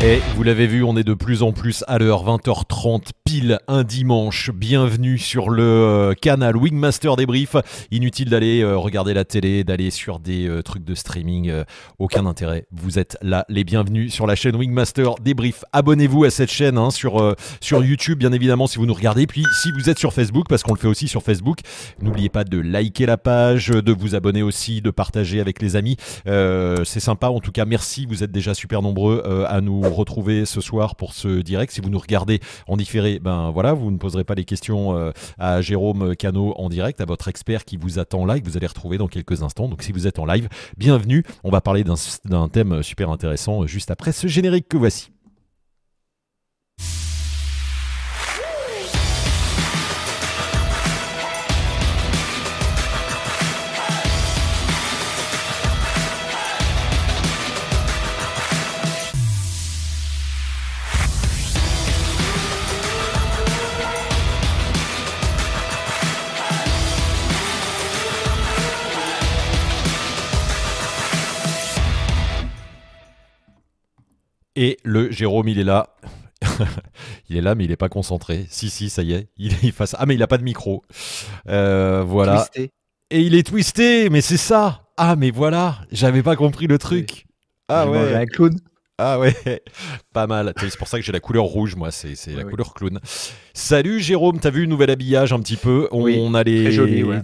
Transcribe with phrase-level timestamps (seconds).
[0.00, 3.82] Et vous l'avez vu, on est de plus en plus à l'heure, 20h30 pile un
[3.82, 4.52] dimanche.
[4.54, 7.56] Bienvenue sur le euh, canal Wingmaster Débrief.
[7.90, 11.52] Inutile d'aller euh, regarder la télé, d'aller sur des euh, trucs de streaming.
[11.98, 12.66] aucun intérêt.
[12.70, 15.64] Vous êtes là, les bienvenus sur la chaîne Wingmaster Débrief.
[15.72, 19.26] Abonnez-vous à cette chaîne hein, sur, sur YouTube, bien évidemment, si vous nous regardez.
[19.26, 21.58] Puis si vous êtes sur Facebook, parce qu'on le fait aussi sur Facebook,
[22.00, 25.96] n'oubliez pas de liker la page, de vous abonner aussi, de partager avec les amis.
[26.24, 27.30] C'est sympa.
[27.30, 28.06] En tout cas, merci.
[28.06, 31.72] Vous êtes déjà super nombreux à nous retrouver ce soir pour ce direct.
[31.72, 35.12] Si vous nous regardez en différé, ben voilà, vous ne poserez pas les questions euh,
[35.38, 38.56] à Jérôme Cano en direct, à votre expert qui vous attend là et que vous
[38.56, 39.68] allez retrouver dans quelques instants.
[39.68, 41.24] Donc si vous êtes en live, bienvenue.
[41.44, 41.84] On va parler
[42.24, 45.10] d'un thème super intéressant juste après ce générique que voici.
[74.60, 75.94] Et le Jérôme, il est là.
[77.30, 78.44] il est là, mais il n'est pas concentré.
[78.50, 79.28] Si, si, ça y est.
[79.36, 79.94] Il est face.
[79.96, 80.82] Ah, mais il n'a pas de micro.
[81.48, 82.38] Euh, voilà.
[82.38, 82.72] Twisté.
[83.10, 84.82] Et il est twisté, mais c'est ça.
[84.96, 85.78] Ah, mais voilà.
[85.92, 87.26] J'avais pas compris le truc.
[87.68, 88.16] Ah ouais.
[88.16, 88.58] Un clown.
[89.00, 89.34] Ah ouais,
[90.12, 90.52] pas mal.
[90.58, 92.98] C'est pour ça que j'ai la couleur rouge, moi, c'est la couleur clown.
[93.54, 95.88] Salut Jérôme, t'as vu le nouvel habillage un petit peu?
[95.90, 96.70] On a les,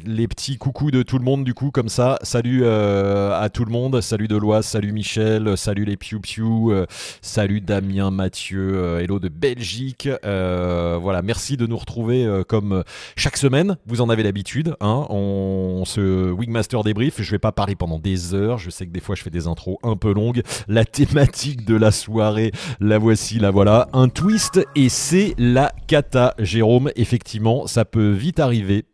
[0.04, 2.18] les petits coucous de tout le monde du coup comme ça.
[2.22, 6.86] Salut euh, à tout le monde, salut Deloise, salut Michel, salut les Piu Piu, euh,
[7.22, 10.08] salut Damien, Mathieu, euh, hello de Belgique.
[10.22, 12.82] voilà, merci de nous retrouver comme
[13.16, 13.76] chaque semaine.
[13.86, 14.76] Vous en avez l'habitude.
[14.80, 17.22] Hein on, se Wingmaster débrief.
[17.22, 18.58] Je vais pas parler pendant des heures.
[18.58, 20.42] Je sais que des fois je fais des intros un peu longues.
[20.66, 23.88] La thématique de la soirée, la voici, la voilà.
[23.92, 26.34] Un twist et c'est la cata.
[26.38, 28.84] Jérôme, effectivement, ça peut vite arriver.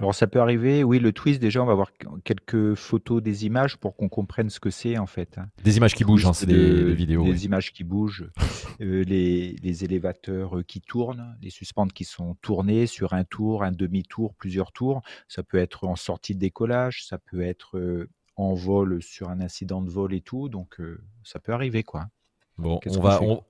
[0.00, 1.90] Alors ça peut arriver, oui, le twist, déjà, on va voir
[2.22, 5.38] quelques photos des images pour qu'on comprenne ce que c'est en fait.
[5.38, 5.48] Hein.
[5.64, 7.24] Des images qui bougent, hein, c'est des, vidéos.
[7.24, 8.30] Des images qui bougent,
[8.80, 13.72] euh, les, élévateurs euh, qui tournent, les suspentes qui sont tournées sur un tour, un
[13.72, 15.02] demi-tour, plusieurs tours.
[15.26, 19.40] Ça peut être en sortie de décollage, ça peut être euh, en vol sur un
[19.40, 20.80] incident de vol et tout, donc
[21.24, 22.08] ça peut arriver quoi.
[22.56, 23.44] Bon, on va, on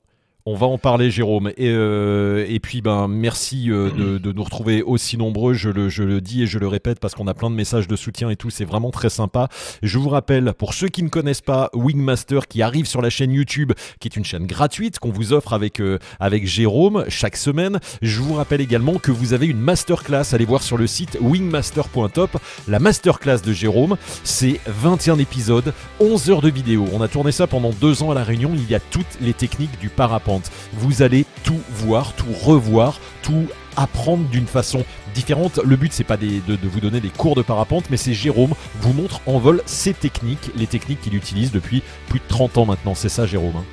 [0.55, 1.49] va en parler, Jérôme.
[1.57, 5.55] Et, euh, puis, ben, merci euh, de, nous retrouver aussi nombreux.
[5.55, 7.89] Je le, je le dis et je le répète parce qu'on a plein de messages
[7.89, 8.51] de soutien et tout.
[8.51, 9.49] C'est vraiment très sympa.
[9.83, 13.33] Je vous rappelle, pour ceux qui ne connaissent pas Wingmaster, qui arrive sur la chaîne
[13.33, 17.79] YouTube, qui est une chaîne gratuite qu'on vous offre avec, euh, avec Jérôme chaque semaine.
[18.03, 20.33] Je vous rappelle également que vous avez une masterclass.
[20.33, 22.39] Allez voir sur le site wingmaster.top.
[22.69, 26.87] La masterclass de Jérôme, c'est 21 épisodes, 11 heures de vidéo.
[26.93, 28.53] On a tourné ça pendant deux ans à La Réunion.
[28.55, 30.38] Il y a toutes les techniques du parapente.
[30.73, 34.85] Vous allez tout voir, tout revoir, tout apprendre d'une façon
[35.15, 35.61] différente.
[35.65, 38.93] Le but, c'est pas de, vous donner des cours de parapente, mais c'est Jérôme vous
[38.93, 42.95] montre en vol ses techniques, les techniques qu'il utilise depuis plus de 30 ans maintenant.
[42.95, 43.65] C'est ça, Jérôme hein?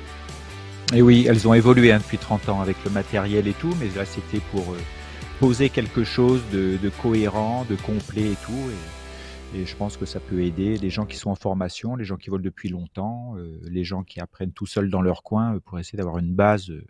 [0.94, 3.88] Et oui, elles ont évolué hein, depuis 30 ans avec le matériel et tout, mais
[3.96, 4.78] là, c'était pour euh,
[5.40, 8.70] poser quelque chose de, cohérent, de complet et tout.
[9.52, 12.30] Je pense que ça peut aider les gens qui sont en formation, les gens qui
[12.30, 15.78] volent depuis longtemps, euh, les gens qui apprennent tout seuls dans leur coin euh, pour
[15.78, 16.84] essayer d'avoir une base euh,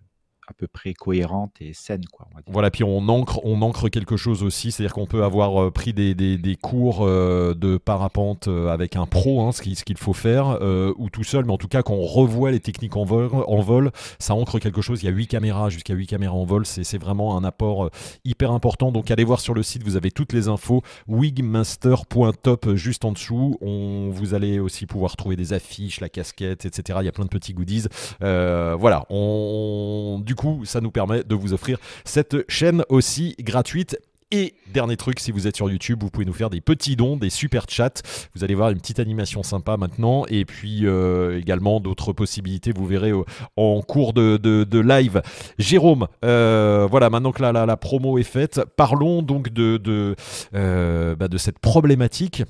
[0.49, 2.05] à peu près cohérente et saine.
[2.12, 5.71] Quoi, Voilà, puis on ancre, on ancre quelque chose aussi, c'est-à-dire qu'on peut avoir euh,
[5.71, 10.59] pris des, cours euh, de parapente euh, avec un pro, hein, ce qu'il faut faire,
[10.97, 13.61] ou tout seul, mais en tout cas, quand on revoit les techniques en vol, en
[13.61, 15.03] vol ça ancre quelque chose.
[15.03, 17.91] Il y a 8 caméras, jusqu'à 8 caméras en vol, c'est vraiment un apport
[18.25, 18.93] hyper important.
[18.93, 23.57] Donc allez voir sur le site, vous avez toutes les infos, wigmaster.top juste en dessous.
[23.61, 26.99] On, vous allez aussi pouvoir trouver des affiches, la casquette, etc.
[27.03, 27.87] Il y a plein de petits goodies.
[28.21, 33.98] voilà, on, coup, ça nous permet de vous offrir cette chaîne aussi gratuite.
[34.32, 37.16] Et dernier truc, si vous êtes sur YouTube, vous pouvez nous faire des petits dons,
[37.16, 38.03] des super chats.
[38.34, 40.24] Vous allez voir une petite animation sympa maintenant.
[40.27, 43.22] Et puis euh, également d'autres possibilités, vous verrez euh,
[43.56, 45.22] en cours de, live.
[45.59, 50.16] Jérôme, euh, voilà, maintenant que la, la, promo est faite, parlons donc de, de,
[50.53, 52.42] bah, de cette problématique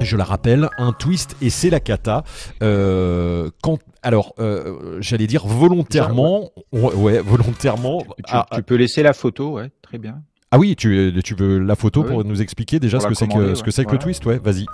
[0.00, 2.22] je la rappelle, un twist et c'est la cata.
[2.60, 8.02] Quand, alors, euh, j'allais dire volontairement, ouais, volontairement.
[8.18, 8.62] Tu, ah, ah.
[8.62, 10.22] peux laisser la photo, ouais, très bien.
[10.50, 13.54] Ah oui, tu, tu veux la photo pour nous expliquer déjà ce que c'est que,
[13.54, 14.66] ce que c'est que le twist, ouais, vas-y.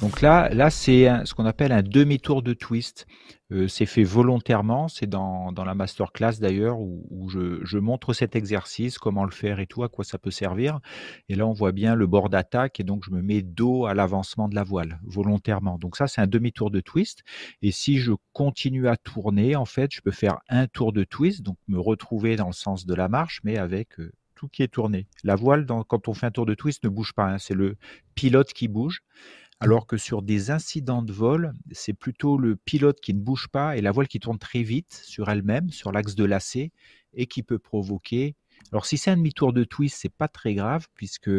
[0.00, 3.06] Donc là, là c'est ce qu'on appelle un demi-tour de twist.
[3.52, 8.14] Euh, c'est fait volontairement, c'est dans, dans la masterclass d'ailleurs où, où je, je, montre
[8.14, 10.80] cet exercice, comment le faire et tout, à quoi ça peut servir.
[11.28, 13.92] Et là, on voit bien le bord d'attaque et donc je me mets dos à
[13.92, 15.76] l'avancement de la voile volontairement.
[15.78, 17.22] Donc ça, c'est un demi-tour de twist.
[17.60, 21.42] Et si je continue à tourner, en fait, je peux faire un tour de twist,
[21.42, 24.68] donc me retrouver dans le sens de la marche, mais avec euh, tout qui est
[24.68, 25.08] tourné.
[25.24, 27.24] La voile, quand on fait un tour de twist, ne bouge pas.
[27.24, 27.76] Hein, c'est le
[28.14, 29.02] pilote qui bouge
[29.60, 33.76] alors que sur des incidents de vol, c'est plutôt le pilote qui ne bouge pas
[33.76, 36.72] et la voile qui tourne très vite sur elle-même, sur l'axe de lacet,
[37.12, 38.36] et qui peut provoquer.
[38.72, 41.30] Alors si c'est un demi-tour de twist, c'est pas très grave puisque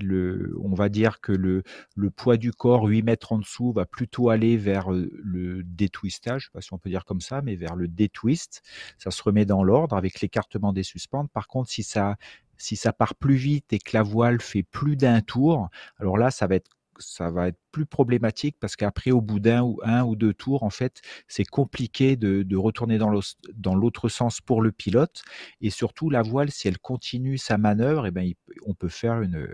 [0.00, 1.62] le, on va dire que le,
[1.94, 6.42] le poids du corps 8 mètres en dessous va plutôt aller vers euh, le détwistage,
[6.42, 8.62] je sais pas si on peut dire comme ça, mais vers le détwist.
[8.98, 11.30] Ça se remet dans l'ordre avec l'écartement des suspentes.
[11.32, 12.16] Par contre, si ça
[12.56, 15.68] si ça part plus vite et que la voile fait plus d'un tour,
[15.98, 19.62] alors là, ça va être ça va être plus problématique parce qu'après, au bout d'un
[19.62, 24.62] ou un ou deux tours, en fait, c'est compliqué de, retourner dans l'autre sens pour
[24.62, 25.22] le pilote.
[25.60, 28.32] Et surtout, la voile, si elle continue sa manœuvre, eh ben,
[28.66, 29.48] on peut faire une,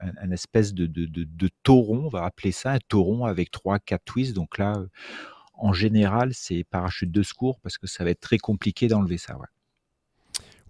[0.00, 4.34] un, espèce de, de, tauron, on va appeler ça un tauron avec trois, quatre twists.
[4.34, 4.74] Donc là,
[5.54, 9.36] en général, c'est parachute de secours parce que ça va être très compliqué d'enlever ça.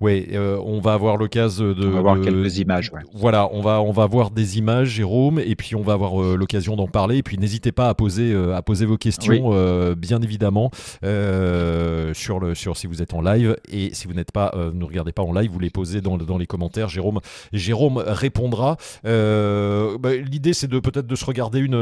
[0.00, 1.86] Oui, euh, on va avoir l'occasion de.
[1.86, 2.92] On va voir quelques images.
[2.92, 3.00] Ouais.
[3.12, 6.36] Voilà, on va on va voir des images, Jérôme, et puis on va avoir euh,
[6.36, 7.18] l'occasion d'en parler.
[7.18, 9.94] Et puis n'hésitez pas à poser euh, à poser vos questions, oui.
[9.96, 10.70] bien évidemment,
[11.02, 15.12] sur le sur si vous êtes en live et si vous n'êtes pas, ne regardez
[15.12, 16.88] pas en live, vous les posez dans dans les commentaires.
[16.88, 17.20] Jérôme
[17.52, 18.76] Jérôme répondra.
[19.04, 21.74] Bah, L'idée c'est de peut-être de se regarder une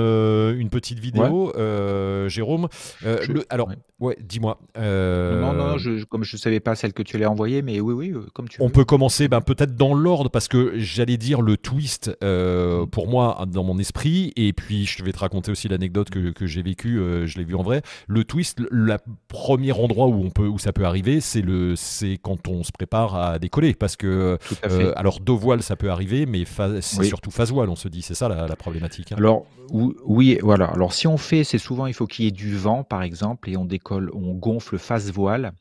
[0.59, 2.29] une petite vidéo, ouais.
[2.29, 2.69] Jérôme.
[3.03, 3.33] Je...
[3.33, 4.59] Le, alors ouais, ouais dis-moi.
[4.77, 8.06] Non non, je, comme je savais pas celle que tu allais envoyer, mais oui oui
[8.13, 11.57] euh, comme tu On peut commencer ben, peut-être dans l'ordre, parce que j'allais dire le
[11.57, 16.11] twist, euh, pour moi, dans mon esprit, et puis je vais te raconter aussi l'anecdote
[16.11, 17.83] que, que j'ai vécue, euh, je l'ai vu en vrai.
[18.07, 18.97] Le twist, le
[19.29, 21.43] premier endroit où, on peut, où ça peut arriver, c'est
[22.23, 26.27] quand on se prépare à décoller, parce que, euh, alors deux voiles, ça peut arriver,
[26.27, 26.45] mais
[26.81, 27.07] c'est oui.
[27.07, 29.13] surtout phase voile, on se dit, c'est ça la, la problématique.
[29.13, 29.17] Hein.
[29.19, 30.67] Alors, oui, voilà.
[30.67, 33.51] Alors si on fait, c'est souvent, il faut qu'il y ait du vent, par exemple,
[33.51, 35.53] et on décolle, on gonfle face voile.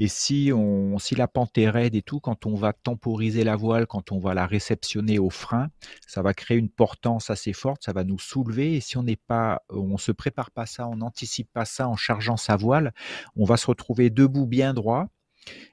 [0.00, 3.86] Et si, on, si la pente est et tout, quand on va temporiser la voile,
[3.86, 5.68] quand on va la réceptionner au frein,
[6.06, 8.76] ça va créer une portance assez forte, ça va nous soulever.
[8.76, 11.96] Et si on n'est pas, on se prépare pas ça, on n'anticipe pas ça en
[11.96, 12.92] chargeant sa voile,
[13.36, 15.08] on va se retrouver debout bien droit.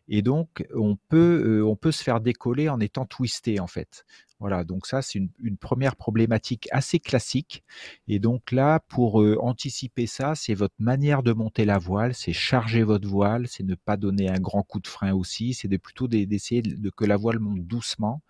[0.07, 4.05] Et donc, on peut, on peut se faire décoller en étant twisté, en fait.
[4.39, 7.63] Voilà, donc ça, c'est une, première problématique assez classique.
[8.07, 12.33] Et donc là, pour euh, anticiper ça, c'est votre manière de monter la voile, c'est
[12.33, 16.07] charger votre voile, c'est ne pas donner un grand coup de frein aussi, c'est plutôt
[16.09, 18.21] d'essayer de, de, que la voile monte doucement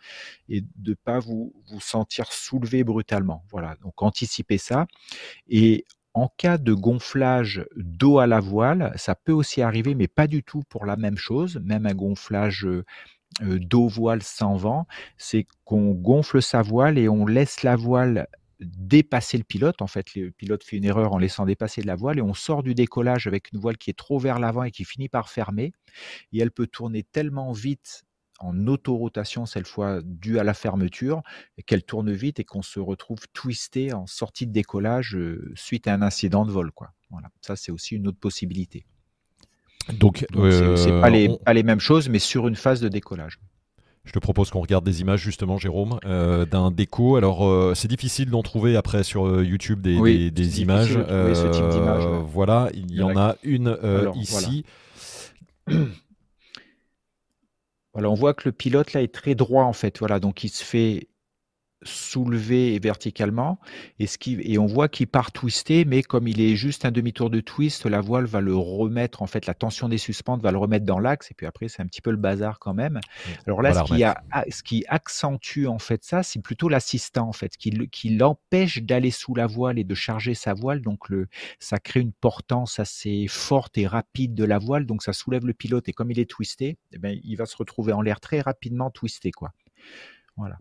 [0.48, 3.44] et de pas vous, vous sentir soulevé brutalement.
[3.50, 4.86] Voilà, donc anticiper ça.
[5.50, 5.86] Et
[6.16, 10.44] en cas de gonflage d'eau à la voile, ça peut aussi arriver, mais pas du
[10.44, 12.84] tout pour la même chose, même un gonflage euh,
[13.42, 18.28] d'eau voile sans vent, c'est qu'on gonfle sa voile et on laisse la voile
[18.62, 19.82] dépasser le pilote.
[19.82, 22.64] En fait, le pilote fait une erreur en laissant dépasser la voile et on sort
[22.64, 25.74] du décollage avec une voile qui est trop vers l'avant et qui finit par fermer.
[26.32, 28.04] Et elle peut tourner tellement vite
[28.40, 31.22] en autorotation, cette fois due à la fermeture,
[31.66, 35.94] qu'elle tourne vite et qu'on se retrouve twisté en sortie de décollage euh, suite à
[35.94, 36.72] un incident de vol.
[36.72, 36.92] Quoi.
[37.10, 37.30] Voilà.
[37.42, 38.86] Ça, c'est aussi une autre possibilité.
[40.00, 41.38] Donc, Donc euh, c'est pas les, on...
[41.38, 43.40] pas les mêmes choses, mais sur une phase de décollage.
[44.04, 47.16] Je te propose qu'on regarde des images justement, Jérôme, euh, d'un déco.
[47.16, 50.96] Alors, euh, c'est difficile d'en trouver après sur euh, YouTube des, oui, des, des images.
[50.96, 52.24] Ouais.
[52.28, 54.64] Voilà, il y en a une Alors, ici.
[55.68, 55.86] Voilà.
[57.96, 58.10] Voilà.
[58.12, 60.00] on voit que le pilote là est très droit en fait.
[60.00, 61.08] Voilà, donc il se fait
[61.86, 63.60] soulevé verticalement
[64.00, 66.92] et, ce qui, et on voit qu'il part twisté, mais comme il est juste un
[66.92, 70.52] demi-tour de twist, la voile va le remettre, en fait, la tension des suspentes va
[70.52, 73.00] le remettre dans l'axe, et puis après, c'est un petit peu le bazar quand même.
[73.48, 77.34] Alors là, ce, qui a, ce qui accentue en fait ça, c'est plutôt l'assistant, en
[77.34, 81.28] fait, qui, qui l'empêche d'aller sous la voile et de charger sa voile, donc le,
[81.60, 85.54] ça crée une portance assez forte et rapide de la voile, donc ça soulève le
[85.54, 88.42] pilote, et comme il est twisté, eh bien, il va se retrouver en l'air très
[88.42, 89.52] rapidement twisté, quoi.
[90.38, 90.58] Voilà.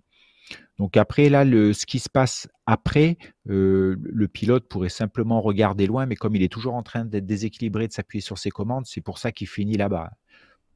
[0.78, 3.16] Donc après, là, ce qui se passe après,
[3.48, 7.26] euh, le pilote pourrait simplement regarder loin, mais comme il est toujours en train d'être
[7.26, 10.10] déséquilibré, de s'appuyer sur ses commandes, c'est pour ça qu'il finit là-bas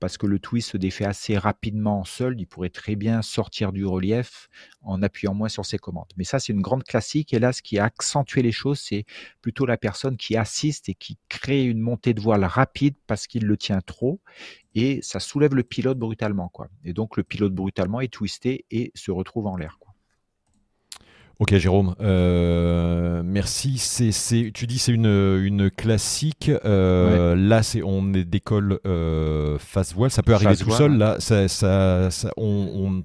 [0.00, 3.84] parce que le twist se défait assez rapidement seul, il pourrait très bien sortir du
[3.84, 4.48] relief
[4.82, 6.12] en appuyant moins sur ses commandes.
[6.16, 7.32] Mais ça, c'est une grande classique.
[7.34, 9.04] Et là, ce qui a accentué les choses, c'est
[9.40, 13.44] plutôt la personne qui assiste et qui crée une montée de voile rapide parce qu'il
[13.46, 14.20] le tient trop.
[14.74, 16.48] Et ça soulève le pilote brutalement.
[16.48, 16.68] Quoi.
[16.84, 19.78] Et donc, le pilote brutalement est twisté et se retrouve en l'air.
[21.40, 23.78] Ok Jérôme, euh, merci.
[23.78, 26.50] C'est, tu dis c'est une, une classique.
[26.64, 30.10] Euh, là, c'est on est d'école euh, face voile.
[30.10, 30.98] Ça peut arriver tout seul.
[30.98, 33.02] Là, ça, ça, on,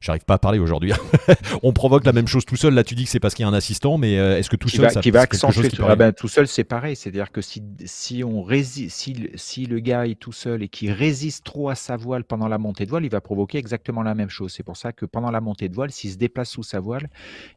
[0.00, 0.92] J'arrive pas à parler aujourd'hui.
[1.62, 2.74] on provoque la même chose tout seul.
[2.74, 4.56] Là, tu dis que c'est parce qu'il y a un assistant, mais euh, est-ce que
[4.56, 6.96] tout seul, ça qui va accentuer ah ben, Tout seul, c'est pareil.
[6.96, 10.90] C'est-à-dire que si, si, on résiste, si, si, le gars est tout seul et qu'il
[10.92, 14.14] résiste trop à sa voile pendant la montée de voile, il va provoquer exactement la
[14.14, 14.52] même chose.
[14.52, 17.08] C'est pour ça que pendant la montée de voile, s'il se déplace sous sa voile,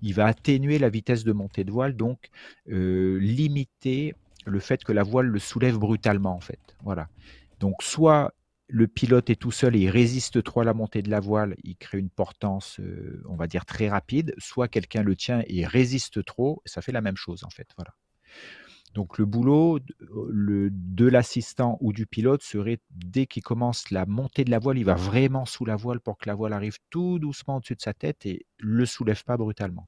[0.02, 2.30] il va atténuer la vitesse de montée de voile, donc
[2.72, 4.14] euh, limiter
[4.46, 6.60] le fait que la voile le soulève brutalement, en fait.
[6.84, 7.08] Voilà.
[7.60, 8.34] Donc, soit
[8.68, 11.56] le pilote est tout seul et il résiste trop à la montée de la voile,
[11.64, 15.66] il crée une portance, euh, on va dire, très rapide, soit quelqu'un le tient et
[15.66, 17.68] résiste trop, ça fait la même chose en fait.
[17.78, 17.94] Voilà.
[18.96, 19.80] Donc le boulot
[20.30, 24.78] le, de l'assistant ou du pilote serait, dès qu'il commence la montée de la voile,
[24.78, 27.82] il va vraiment sous la voile pour que la voile arrive tout doucement au-dessus de
[27.82, 29.86] sa tête et le soulève pas brutalement.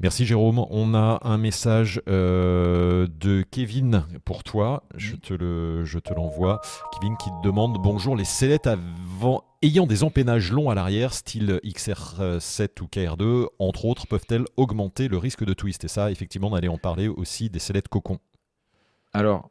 [0.00, 0.64] Merci Jérôme.
[0.70, 4.84] On a un message euh, de Kevin pour toi.
[4.94, 6.60] Je te, le, je te l'envoie.
[6.92, 11.58] Kevin qui te demande Bonjour, les sellettes avant, ayant des empennages longs à l'arrière, style
[11.64, 15.82] XR7 ou KR2, entre autres, peuvent-elles augmenter le risque de twist?
[15.82, 18.20] Et ça, effectivement, on allait en parler aussi des sellettes cocon.
[19.12, 19.50] Alors,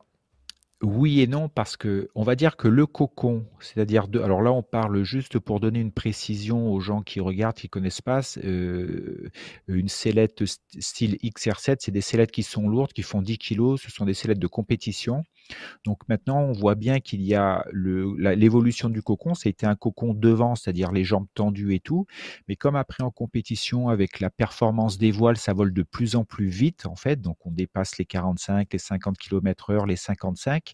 [0.84, 4.52] oui et non, parce que on va dire que le cocon, c'est-à-dire de alors là,
[4.52, 9.30] on parle juste pour donner une précision aux gens qui regardent, qui connaissent pas, euh,
[9.68, 13.90] une sellette style XR7, c'est des sellettes qui sont lourdes, qui font 10 kg, ce
[13.90, 15.24] sont des sellettes de compétition.
[15.86, 19.34] Donc maintenant, on voit bien qu'il y a l'évolution du cocon.
[19.46, 22.06] Été un cocon devant, c'est-à-dire les jambes tendues et tout.
[22.48, 26.26] Mais comme après en compétition, avec la performance des voiles, ça vole de plus en
[26.26, 27.22] plus vite, en fait.
[27.22, 30.67] Donc on dépasse les 45, les 50 km heure, les 55.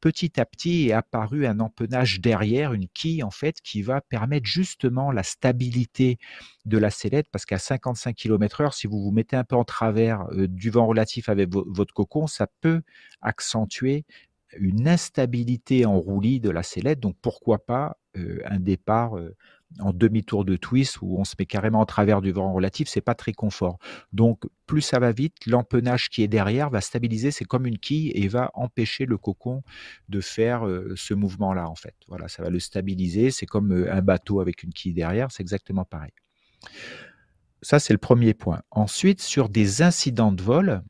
[0.00, 4.46] Petit à petit est apparu un empennage derrière, une quille, en fait, qui va permettre
[4.46, 6.18] justement la stabilité
[6.64, 9.64] de la sellette parce qu'à 55 km heure, si vous vous mettez un peu en
[9.64, 12.82] travers euh, du vent relatif avec votre cocon, ça peut
[13.20, 14.04] accentuer
[14.58, 17.00] une instabilité en roulis de la sellette.
[17.00, 19.34] Donc pourquoi pas euh, un départ euh,
[19.80, 23.00] en demi-tour de twist où on se met carrément en travers du vent relatif, c'est
[23.00, 23.78] pas très confort.
[24.12, 28.10] Donc plus ça va vite, l'empennage qui est derrière va stabiliser, c'est comme une quille
[28.14, 29.62] et va empêcher le cocon
[30.08, 30.66] de faire
[30.96, 31.94] ce mouvement-là en fait.
[32.08, 35.84] Voilà, ça va le stabiliser, c'est comme un bateau avec une quille derrière, c'est exactement
[35.84, 36.12] pareil.
[37.62, 38.60] Ça, c'est le premier point.
[38.70, 40.82] Ensuite, sur des incidents de vol,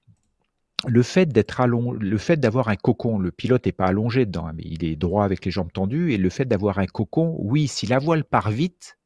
[0.87, 4.63] le fait d'être le fait d'avoir un cocon, le pilote n'est pas allongé dedans, mais
[4.65, 7.87] il est droit avec les jambes tendues, et le fait d'avoir un cocon, oui, si
[7.87, 8.99] la voile part vite,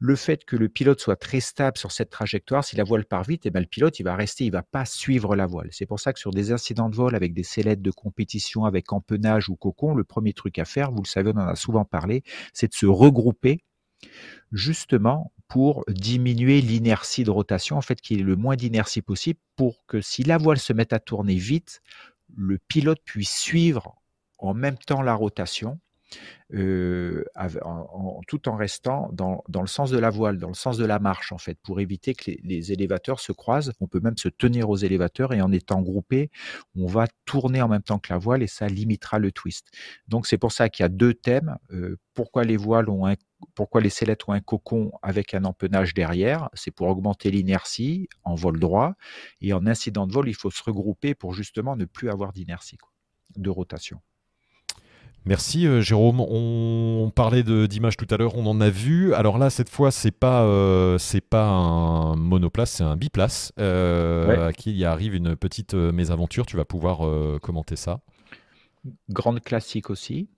[0.00, 3.24] le fait que le pilote soit très stable sur cette trajectoire, si la voile part
[3.24, 5.68] vite, eh ben, le pilote il va rester, il va pas suivre la voile.
[5.72, 8.92] C'est pour ça que sur des incidents de vol avec des sellettes de compétition, avec
[8.92, 11.84] empennage ou cocon, le premier truc à faire, vous le savez, on en a souvent
[11.84, 13.64] parlé, c'est de se regrouper
[14.52, 19.40] justement pour diminuer l'inertie de rotation, en fait, qu'il y ait le moins d'inertie possible
[19.56, 21.80] pour que si la voile se met à tourner vite,
[22.36, 23.96] le pilote puisse suivre
[24.38, 25.80] en même temps la rotation
[26.54, 27.24] euh,
[28.26, 31.32] tout en restant dans, le sens de la voile, dans le sens de la marche,
[31.32, 33.72] en fait, pour éviter que les, élévateurs se croisent.
[33.80, 36.30] On peut même se tenir aux élévateurs et en étant groupé,
[36.76, 39.68] on va tourner en même temps que la voile et ça limitera le twist.
[40.08, 41.56] Donc, c'est pour ça qu'il y a deux thèmes.
[41.72, 43.14] Euh, pourquoi les voiles ont un
[43.54, 46.48] pourquoi les sellettes ont un cocon avec un empennage derrière?
[46.54, 48.94] C'est pour augmenter l'inertie en vol droit.
[49.40, 52.78] Et en incident de vol, il faut se regrouper pour justement ne plus avoir d'inertie
[53.36, 54.00] de rotation.
[55.28, 56.20] Merci euh, Jérôme.
[56.20, 59.12] On, parlait d'image tout à l'heure, on en a vu.
[59.12, 64.48] Alors là, cette fois, c'est pas euh, c'est pas un monoplace, c'est un biplace euh,
[64.48, 66.46] à qui il arrive une petite mésaventure.
[66.46, 67.00] Tu vas pouvoir
[67.40, 68.00] commenter ça.
[69.10, 70.30] Grande classique aussi.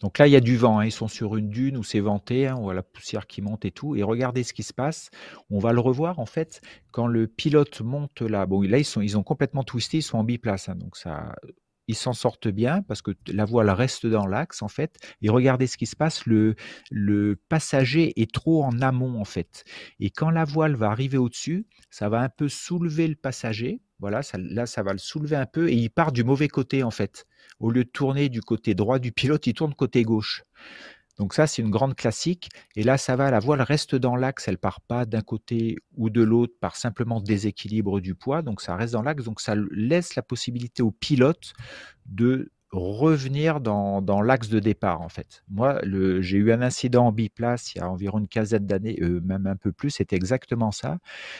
[0.00, 0.80] Donc là, il y a du vent.
[0.80, 0.84] Hein.
[0.84, 3.64] Ils sont sur une dune où c'est venté, hein, y a la poussière qui monte
[3.64, 3.96] et tout.
[3.96, 5.08] Et regardez ce qui se passe.
[5.48, 6.60] On va le revoir en fait
[6.92, 8.44] quand le pilote monte là.
[8.44, 10.68] Bon, là ils sont, ils ont complètement twisté, ils sont en biplace.
[10.68, 10.74] Hein.
[10.74, 11.34] donc ça,
[11.88, 14.96] ils s'en sortent bien parce que la voile reste dans l'axe en fait.
[15.22, 16.56] Et regardez ce qui se passe, le,
[17.48, 19.64] passager est trop en amont en fait.
[20.00, 23.80] Et quand la voile va arriver au-dessus, ça va un peu soulever le passager.
[23.98, 26.90] Voilà, là ça va le soulever un peu et il part du mauvais côté en
[26.90, 27.26] fait.
[27.60, 30.42] Au lieu de tourner du côté droit du pilote, il tourne côté gauche.
[31.18, 32.50] Donc ça, c'est une grande classique.
[32.74, 36.10] Et là, ça va, la voile reste dans l'axe, elle part pas d'un côté ou
[36.10, 38.42] de l'autre par simplement déséquilibre du poids.
[38.42, 41.54] Donc ça reste dans l'axe, donc ça laisse la possibilité au pilote
[42.06, 45.42] de revenir dans, l'axe de départ en fait.
[45.48, 45.80] Moi,
[46.20, 49.46] j'ai eu un incident en biplace il y a environ une quinzaine d'années, euh, même
[49.46, 50.98] un peu plus, c'était exactement ça.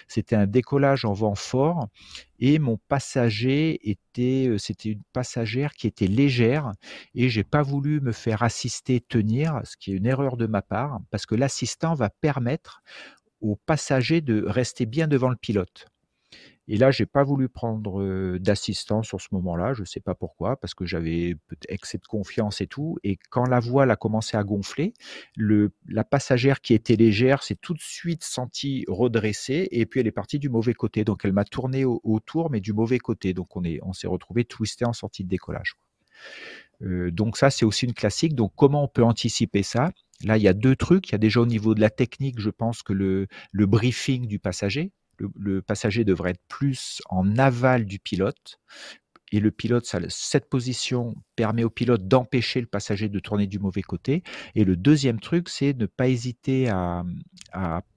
[0.09, 1.89] C'était un décollage en vent fort
[2.39, 6.73] et mon passager était, euh, c'était une passagère qui était légère
[7.15, 10.63] et j'ai pas voulu me faire assister tenir, ce qui est une erreur de ma
[10.63, 12.83] part, parce que l'assistant va permettre
[13.41, 15.87] aux passagers de rester bien devant le pilote.
[16.69, 19.73] Et là, j'ai pas voulu prendre d'assistance sur ce moment-là.
[19.73, 21.37] Je sais pas pourquoi, parce que j'avais
[21.69, 22.99] excès de confiance et tout.
[23.05, 24.93] Et quand la voile a commencé à gonfler,
[25.37, 30.09] le, la passagère qui était légère s'est tout de suite sentie redressée et puis elle
[30.09, 31.05] est partie du mauvais côté.
[31.05, 33.33] Donc elle m'a tourné autour, mais du mauvais côté.
[33.33, 35.77] Donc on est, on s'est retrouvé twisté en sortie de décollage.
[36.81, 38.35] donc ça, c'est aussi une classique.
[38.35, 39.93] Donc comment on peut anticiper ça?
[40.25, 41.11] Là, il y a deux trucs.
[41.11, 44.41] Il y a déjà au niveau de la technique, je pense que le briefing du
[44.41, 48.61] passager, le, passager devrait être plus en aval du pilote.
[49.33, 53.83] Et le pilote, cette position permet au pilote d'empêcher le passager de tourner du mauvais
[53.83, 54.23] côté.
[54.55, 57.05] Et le deuxième truc, c'est ne pas hésiter à,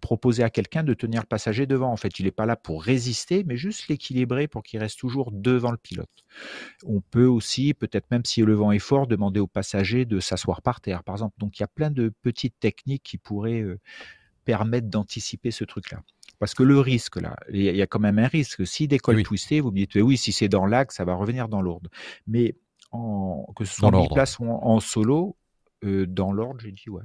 [0.02, 1.92] proposer à quelqu'un de tenir le passager devant.
[1.92, 5.32] En fait, il n'est pas là pour résister, mais juste l'équilibrer pour qu'il reste toujours
[5.32, 6.10] devant le pilote.
[6.84, 10.64] On peut aussi, peut-être même si le vent est fort, demander au passager de s'asseoir
[10.64, 11.36] par terre, par exemple.
[11.38, 13.80] Donc, il y a plein de petites techniques qui pourraient euh,
[14.46, 16.02] permettre d'anticiper ce truc-là.
[16.40, 18.66] Parce que le risque, là, il y a quand même un risque.
[18.66, 19.24] Si décolle oui.
[19.24, 21.90] twisté, vous me dites, oui, si c'est dans l'axe, ça va revenir dans l'ordre.
[22.28, 22.56] Mais
[22.92, 25.38] en, que ce soit en place ou en, solo,
[25.84, 27.04] euh, dans l'ordre, j'ai dit, ouais.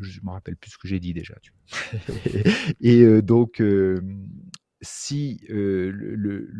[0.00, 1.34] Je me rappelle plus ce que j'ai dit déjà.
[1.42, 1.52] Tu
[2.80, 4.00] Et euh, donc, euh,
[4.80, 6.50] si le, le,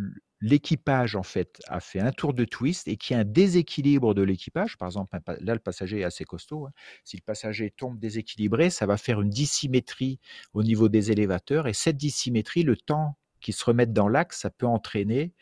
[0.43, 4.13] l'équipage en fait a fait un tour de twist et qu'il y a un déséquilibre
[4.13, 6.73] de l'équipage, par exemple, là le passager est assez costaud, hein.
[7.05, 10.19] si le passager tombe déséquilibré, ça va faire une dissymétrie
[10.53, 14.51] au niveau des élévateurs et cette dissymétrie, le temps qui se remette dans l'axe, ça
[14.51, 15.33] peut entraîner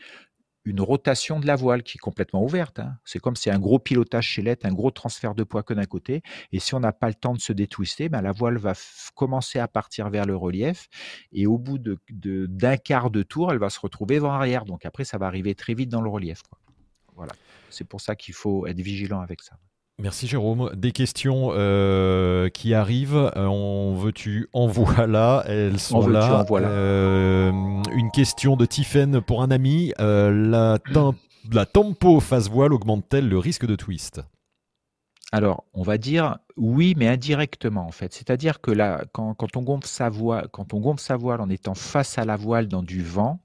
[0.64, 2.80] une rotation de la voile qui est complètement ouverte.
[2.80, 2.96] Hein.
[3.04, 5.84] C'est comme si un gros pilotage chez l'aide, un gros transfert de poids que d'un
[5.84, 6.22] côté.
[6.52, 8.74] Et si on n'a pas le temps de se détwister, ben la voile va
[9.14, 10.88] commencer à partir vers le relief.
[11.32, 14.64] Et au bout d'un de, quart de tour, elle va se retrouver vent arrière.
[14.64, 16.42] Donc après, ça va arriver très vite dans le relief.
[17.16, 17.32] Voilà.
[17.70, 19.56] C'est pour ça qu'il faut être vigilant avec ça.
[20.00, 20.70] Merci Jérôme.
[20.74, 23.30] Des questions euh, qui arrivent.
[23.36, 26.46] Euh, on veut-tu en voilà Elles sont là.
[26.50, 27.52] Euh,
[27.92, 29.92] une question de Tiffen pour un ami.
[29.98, 30.78] la,
[31.52, 34.22] la tempo face voile augmente-t-elle le risque de twist?
[35.32, 38.14] Alors, on va dire oui, mais indirectement en fait.
[38.14, 41.50] C'est-à-dire que là, quand, quand, on gonfle sa voile, quand on gonfle sa voile en
[41.50, 43.38] étant face à la voile dans du vent,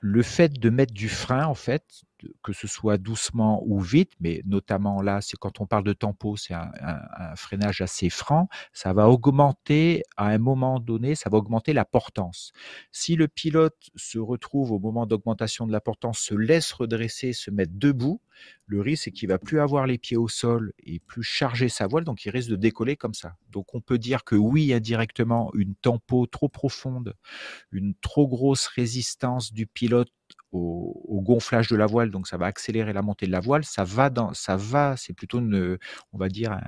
[0.00, 2.04] le fait de mettre du frein, en fait,
[2.42, 6.36] que ce soit doucement ou vite, mais notamment là, c'est quand on parle de tempo,
[6.36, 6.70] c'est un,
[7.36, 12.52] freinage assez franc, ça va augmenter à un moment donné, ça va augmenter la portance.
[12.92, 17.50] Si le pilote se retrouve au moment d'augmentation de la portance, se laisse redresser, se
[17.50, 18.20] mettre debout,
[18.66, 21.86] le risque c'est qu'il va plus avoir les pieds au sol et plus charger sa
[21.86, 23.36] voile, donc il risque de décoller comme ça.
[23.50, 27.14] Donc on peut dire que oui, indirectement, une tempo trop profonde,
[27.72, 30.10] une trop grosse résistance du pilote
[30.54, 33.64] au, gonflage de la voile, donc ça va accélérer la montée de la voile.
[33.64, 35.78] Ça va dans, ça va, c'est plutôt une,
[36.12, 36.58] on va dire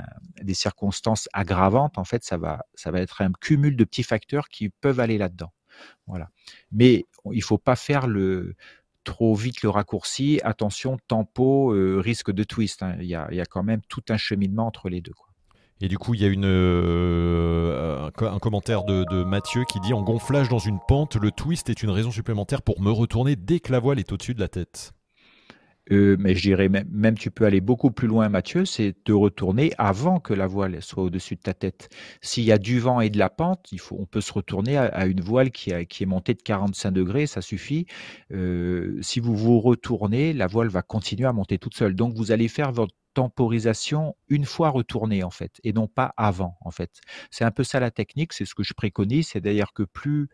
[0.43, 1.99] des circonstances aggravantes.
[1.99, 5.19] En fait, ça va, ça va être un cumul de petits facteurs qui peuvent aller
[5.19, 5.53] là-dedans.
[6.07, 6.31] Voilà.
[6.73, 8.55] Mais il faut pas faire le
[9.05, 10.41] trop vite le raccourci.
[10.43, 12.83] Attention, tempo, euh, risque de twist.
[12.83, 12.97] Hein.
[13.01, 15.13] Il, y a, y a, quand même tout un cheminement entre les deux.
[15.13, 15.26] Quoi.
[15.83, 20.03] Et du coup, il y a une, euh, un, commentaire de, Mathieu qui dit En
[20.03, 23.73] gonflage dans une pente, le twist est une raison supplémentaire pour me retourner dès que
[23.73, 24.93] la voile est au-dessus de la tête.
[25.93, 29.73] Euh, mais je dirais même, tu peux aller beaucoup plus loin, Mathieu, c'est te retourner
[29.79, 31.89] avant que la voile soit au-dessus de ta tête.
[32.21, 35.21] S'il y a du vent et de la pente, on peut se retourner à, une
[35.21, 37.87] voile qui, est montée de 45 degrés, ça suffit.
[38.33, 41.95] Euh, si vous vous retournez, la voile va continuer à monter toute seule.
[41.95, 46.59] Donc vous allez faire votre temporisation une fois retourné en fait et non pas avant
[46.61, 47.01] en fait.
[47.31, 50.29] C'est un peu ça la technique, c'est ce que je préconise, c'est d'ailleurs que plus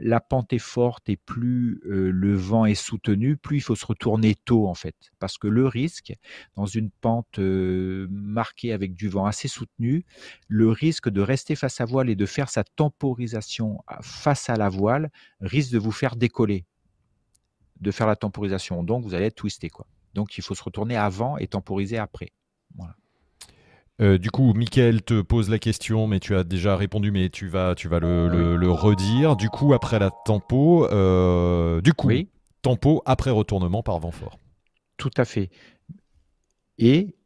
[0.00, 4.34] la pente est forte et plus le vent est soutenu, plus il faut se retourner
[4.34, 4.94] tôt en fait.
[5.18, 6.14] Parce que le risque,
[6.56, 10.04] dans une pente marquée avec du vent assez soutenu,
[10.46, 14.68] le risque de rester face à voile et de faire sa temporisation face à la
[14.68, 16.64] voile risque de vous faire décoller,
[17.80, 18.84] de faire la temporisation.
[18.84, 19.86] Donc vous allez être twisté quoi.
[20.14, 22.32] Donc il faut se retourner avant et temporiser après.
[24.00, 27.48] Euh, du coup, Mickaël te pose la question, mais tu as déjà répondu, mais tu
[27.48, 29.36] vas, tu vas le, redire.
[29.36, 32.10] Du coup, après la tempo, euh, du coup,
[32.62, 34.38] tempo après retournement par vent fort.
[34.96, 35.50] Tout à fait.
[36.78, 37.16] Et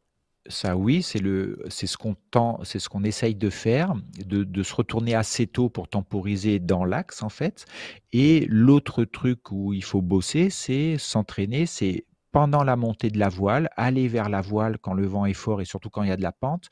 [0.47, 3.93] ça, oui, c'est le, c'est ce qu'on tend, c'est ce qu'on essaye de faire,
[4.25, 7.65] de, de, se retourner assez tôt pour temporiser dans l'axe en fait.
[8.11, 13.29] Et l'autre truc où il faut bosser, c'est s'entraîner, c'est pendant la montée de la
[13.29, 16.11] voile, aller vers la voile quand le vent est fort et surtout quand il y
[16.11, 16.69] a de la pente,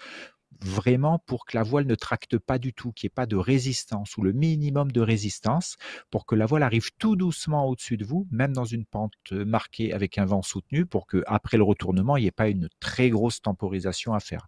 [0.60, 3.36] vraiment pour que la voile ne tracte pas du tout, qu'il n'y ait pas de
[3.36, 5.78] résistance ou le minimum de résistance
[6.10, 9.94] pour que la voile arrive tout doucement au-dessus de vous, même dans une pente marquée
[9.94, 13.10] avec un vent soutenu, pour que après le retournement, il n'y ait pas une très
[13.10, 14.48] grosse temporisation à faire.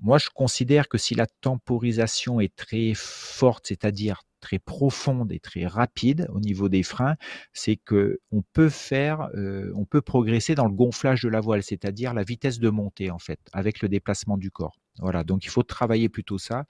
[0.00, 5.66] Moi, je considère que si la temporisation est très forte, c'est-à-dire très profonde et très
[5.66, 7.16] rapide au niveau des freins,
[7.54, 11.62] c'est que on peut faire, euh, on peut progresser dans le gonflage de la voile,
[11.62, 14.76] c'est-à-dire la vitesse de montée en fait, avec le déplacement du corps.
[14.98, 16.66] Voilà, donc il faut travailler plutôt ça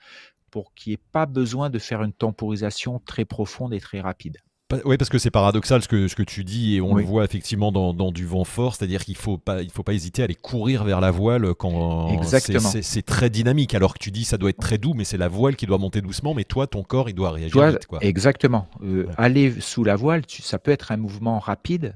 [0.52, 4.36] pour qu'il n'y ait pas besoin de faire une temporisation très profonde et très rapide.
[4.84, 7.24] Oui, parce que c'est paradoxal ce que, ce que tu dis et on le voit
[7.24, 10.22] effectivement dans, dans du vent fort, c'est-à-dire qu'il ne faut pas, il faut pas hésiter
[10.22, 13.74] à aller courir vers la voile quand c'est très dynamique.
[13.74, 15.78] Alors que tu dis ça doit être très doux, mais c'est la voile qui doit
[15.78, 17.86] monter doucement, mais toi, ton corps, il doit réagir vite.
[17.86, 17.98] Quoi.
[18.02, 18.68] Exactement.
[18.82, 21.94] Euh, aller sous la voile, ça peut être un mouvement rapide,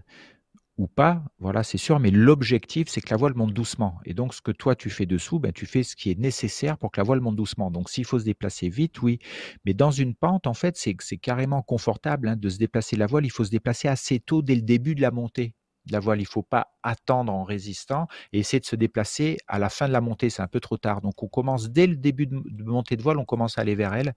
[0.78, 3.98] ou pas, voilà, c'est sûr, mais l'objectif, c'est que la voile monte doucement.
[4.04, 6.76] Et donc, ce que toi, tu fais dessous, ben, tu fais ce qui est nécessaire
[6.76, 7.70] pour que la voile monte doucement.
[7.70, 9.18] Donc, s'il faut se déplacer vite, oui.
[9.64, 13.24] Mais dans une pente, en fait, c'est carrément confortable hein, de se déplacer la voile.
[13.24, 15.54] Il faut se déplacer assez tôt dès le début de la montée
[15.90, 16.18] la voile.
[16.18, 19.88] Il ne faut pas attendre en résistant et essayer de se déplacer à la fin
[19.88, 20.30] de la montée.
[20.30, 21.00] C'est un peu trop tard.
[21.00, 23.94] Donc on commence dès le début de, montée de voile, on commence à aller vers
[23.94, 24.14] elle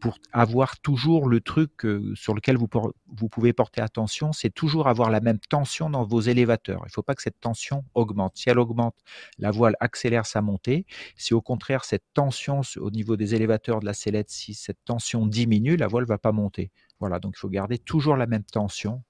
[0.00, 4.32] pour avoir toujours le truc sur lequel vous, pouvez porter attention.
[4.32, 6.82] C'est toujours avoir la même tension dans vos élévateurs.
[6.84, 8.36] Il ne faut pas que cette tension augmente.
[8.36, 8.96] Si elle augmente,
[9.38, 10.86] la voile accélère sa montée.
[11.16, 15.26] Si au contraire cette tension au niveau des élévateurs de la sellette, si cette tension
[15.26, 16.70] diminue, la voile va pas monter.
[17.00, 19.02] Voilà, donc il faut garder toujours la même tension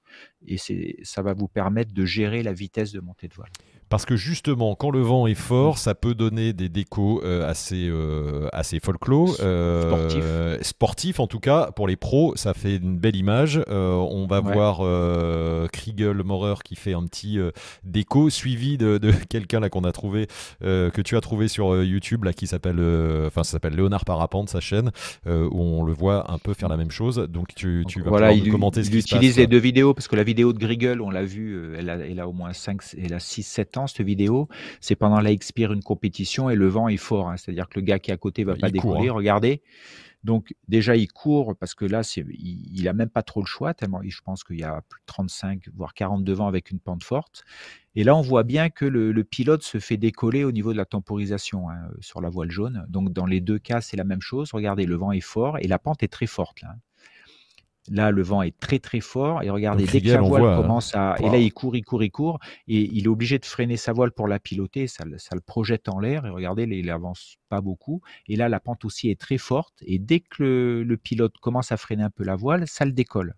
[0.46, 0.56] et
[1.02, 3.50] ça va vous permettre de gérer la vitesse de montée de voile.
[3.92, 7.88] Parce que justement, quand le vent est fort, ça peut donner des décos euh, assez,
[7.90, 11.20] euh, assez folklore, euh, sportifs.
[11.20, 11.70] en tout cas.
[11.76, 13.62] Pour les pros, ça fait une belle image.
[13.68, 14.78] on va voir
[15.72, 17.38] Kriegel Morer qui fait un petit
[17.84, 20.26] déco, suivi de, quelqu'un là qu'on a trouvé,
[20.62, 22.80] que tu as trouvé sur YouTube, là, qui s'appelle,
[23.26, 24.90] enfin, ça s'appelle Léonard Parapente, sa chaîne,
[25.26, 27.18] où on le voit un peu faire la même chose.
[27.28, 30.16] Donc tu, tu vas voilà, il, commenter ce il utilise les deux vidéos parce que
[30.16, 33.12] la vidéo de Grigel, on l'a vu, elle a, elle a au moins 5, elle
[33.12, 34.48] a 6-7 ans cette vidéo,
[34.80, 37.30] c'est pendant la expire une compétition et le vent est fort.
[37.30, 37.36] Hein.
[37.36, 39.08] C'est-à-dire que le gars qui est à côté va pas décoller.
[39.08, 39.14] Hein.
[39.14, 39.62] Regardez.
[40.24, 44.00] Donc déjà il court parce que là il, a même pas trop le choix tellement
[44.04, 47.44] je pense qu'il y a plus de 35 voire 42 vents avec une pente forte.
[47.96, 50.84] Et là on voit bien que le, pilote se fait décoller au niveau de la
[50.84, 52.86] temporisation hein, sur la voile jaune.
[52.88, 54.52] Donc dans les deux cas c'est la même chose.
[54.52, 56.76] Regardez le vent est fort et la pente est très forte là.
[57.90, 59.42] Là, le vent est très très fort.
[59.42, 60.56] Et regardez, dès que la voile hein.
[60.56, 61.16] commence à.
[61.20, 62.38] Et là, il court, il court, il court.
[62.68, 64.86] Et il est obligé de freiner sa voile pour la piloter.
[64.86, 66.24] Ça, ça le projette en l'air.
[66.26, 68.00] Et regardez, il n'avance pas beaucoup.
[68.28, 69.74] Et là, la pente aussi est très forte.
[69.82, 73.34] Et dès que le, pilote commence à freiner un peu la voile, ça le décolle.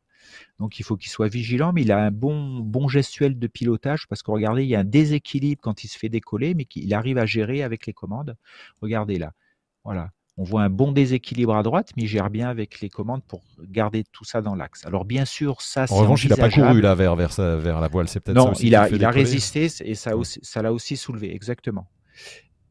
[0.59, 4.07] Donc il faut qu'il soit vigilant, mais il a un bon, bon gestuel de pilotage
[4.09, 6.93] parce que regardez, il y a un déséquilibre quand il se fait décoller, mais qu'il
[6.95, 8.37] arrive à gérer avec les commandes.
[8.81, 9.33] Regardez là.
[9.85, 10.11] Voilà.
[10.37, 13.43] On voit un bon déséquilibre à droite, mais il gère bien avec les commandes pour
[13.61, 14.85] garder tout ça dans l'axe.
[14.85, 17.89] Alors bien sûr, ça En revanche, il n'a pas couru là vers, vers, vers la
[17.89, 21.87] voile, c'est peut-être Non, il a, il a résisté et ça l'a aussi soulevé, exactement.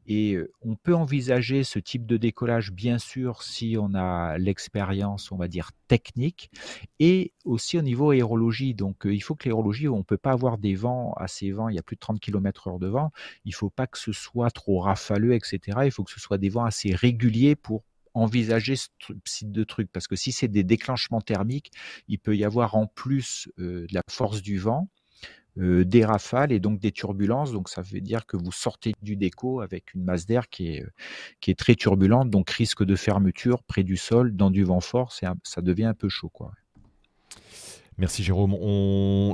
[0.08, 5.38] Et on peut envisager ce type de décollage, bien sûr, si on a l'expérience, on
[5.38, 6.50] va dire, technique,
[7.00, 8.74] et aussi au niveau aérologie.
[8.74, 11.76] Donc, il faut que l'aérologie, on ne peut pas avoir des vents, assez vents, il
[11.76, 13.12] y a plus de 30 km heure de vent,
[13.46, 15.80] il ne faut pas que ce soit trop rafaleux, etc.
[15.86, 18.88] Il faut que ce soit des vents assez réguliers pour envisager ce
[19.26, 19.89] type de truc.
[19.92, 21.72] Parce que si c'est des déclenchements thermiques,
[22.08, 24.89] il peut y avoir en plus de la force du vent,
[25.60, 27.52] euh, des rafales et donc des turbulences.
[27.52, 30.84] Donc ça veut dire que vous sortez du déco avec une masse d'air qui est,
[30.84, 30.89] euh,
[31.42, 35.12] qui est très turbulente, donc risque de fermeture près du sol, dans du vent fort,
[35.12, 36.30] ça devient un peu chaud.
[36.30, 36.52] Quoi.
[38.00, 38.54] Merci Jérôme.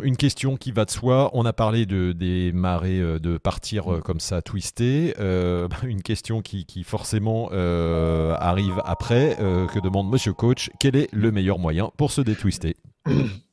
[0.03, 1.29] Une question qui va de soi.
[1.32, 5.13] On a parlé de, des marées, euh, de partir comme ça twisté.
[5.84, 9.38] une question qui, qui forcément arrive après.
[9.38, 12.75] que demande Monsieur Coach Quel est le meilleur moyen pour se détwister?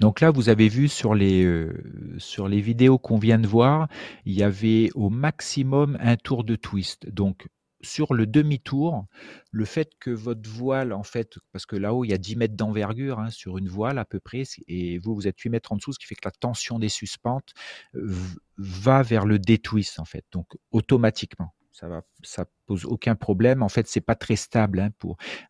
[0.00, 1.72] donc là, vous avez vu sur les, euh,
[2.18, 3.88] sur les vidéos qu'on vient de voir,
[4.24, 7.08] il y avait au maximum un tour de twist.
[7.10, 7.48] Donc
[7.80, 9.06] sur le demi-tour,
[9.52, 12.56] le fait que votre voile, en fait, parce que là-haut, il y a 10 mètres
[12.56, 15.76] d'envergure hein, sur une voile à peu près, et vous, vous êtes 8 mètres en
[15.76, 17.52] dessous, ce qui fait que la tension des suspentes
[17.94, 18.12] euh,
[18.56, 23.62] va vers le détwist, en fait, donc automatiquement ça va, ça pose aucun problème.
[23.62, 24.80] En fait, c'est pas très stable.
[24.80, 24.90] Hein,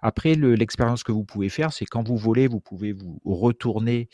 [0.02, 4.10] après l'expérience que vous pouvez faire, c'est quand vous volez, vous pouvez vous retourner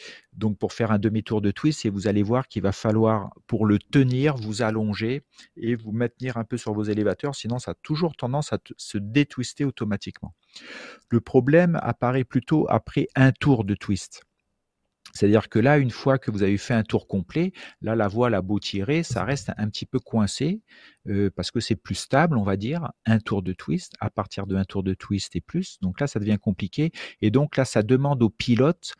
[0.60, 3.80] pour faire un demi-tour de twist et vous allez voir qu'il va falloir pour le
[3.80, 5.24] tenir vous allonger
[5.56, 7.34] et vous maintenir un peu sur vos élévateurs.
[7.34, 10.34] Sinon, ça a toujours tendance à se détwister automatiquement.
[11.10, 14.22] Le problème apparaît plutôt après un tour de twist.
[15.14, 18.34] C'est-à-dire que là, une fois que vous avez fait un tour complet, là, la voile
[18.34, 20.60] a beau tirer, ça reste un petit peu coincé
[21.08, 24.46] euh, parce que c'est plus stable, on va dire, un tour de twist, à partir
[24.46, 25.78] de un tour de twist et plus.
[25.80, 26.90] Donc là, ça devient compliqué.
[27.22, 28.94] Et donc là, ça demande au pilote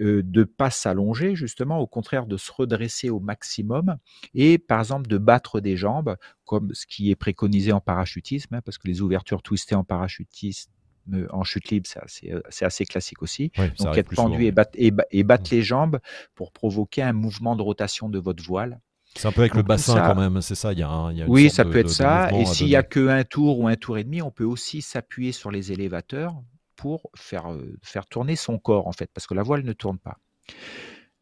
[0.00, 3.98] euh, de pas s'allonger, justement, au contraire de se redresser au maximum
[4.34, 8.62] et, par exemple, de battre des jambes, comme ce qui est préconisé en parachutisme, hein,
[8.64, 10.70] parce que les ouvertures twistées en parachutisme
[11.30, 13.50] en chute libre, c'est assez, classique aussi.
[13.78, 15.54] Donc être pendu et, battre, et, battre mmh.
[15.54, 15.98] les jambes
[16.34, 18.80] pour provoquer un mouvement de rotation de votre voile.
[19.14, 20.72] C'est un peu avec le bassin quand même, c'est ça.
[20.72, 22.30] Il y a, oui, ça peut être ça.
[22.32, 25.32] Et s'il n'y a qu'un tour ou un tour et demi, on peut aussi s'appuyer
[25.32, 26.34] sur les élévateurs
[26.76, 27.46] pour faire,
[27.82, 30.18] faire tourner son corps en fait, parce que la voile ne tourne pas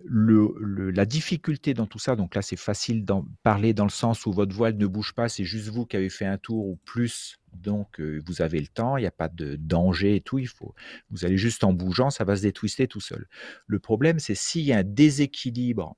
[0.09, 4.33] la difficulté dans tout ça, donc là c'est facile d'en parler dans le sens où
[4.33, 7.39] votre voile ne bouge pas, c'est juste vous qui avez fait un tour ou plus,
[7.53, 10.49] donc euh, vous avez le temps, il n'y a pas de danger et tout, il
[10.49, 10.75] faut,
[11.11, 13.27] vous allez juste en bougeant, ça va se détwister tout seul.
[13.67, 15.97] Le problème c'est s'il y a un déséquilibre,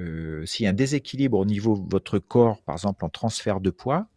[0.00, 3.60] euh, s'il y a un déséquilibre au niveau de votre corps, par exemple en transfert
[3.60, 4.08] de poids,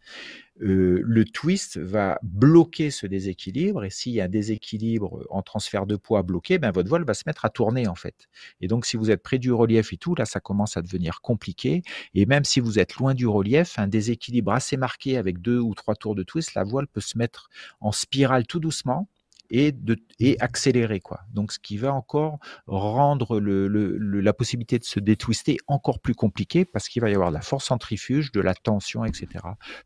[0.61, 3.83] euh, le twist va bloquer ce déséquilibre.
[3.83, 7.13] Et s'il y a un déséquilibre en transfert de poids bloqué, ben votre voile va
[7.13, 8.27] se mettre à tourner en fait.
[8.61, 11.21] Et donc si vous êtes près du relief et tout, là ça commence à devenir
[11.21, 11.83] compliqué.
[12.15, 15.75] Et même si vous êtes loin du relief, un déséquilibre assez marqué avec deux ou
[15.75, 19.07] trois tours de twist, la voile peut se mettre en spirale tout doucement
[19.49, 20.99] et, de, et accélérer.
[20.99, 21.21] Quoi.
[21.33, 26.15] Donc, ce qui va encore rendre le, le, la possibilité de se détwister encore plus
[26.15, 29.27] compliqué parce qu'il va y avoir de la force centrifuge, de la tension, etc.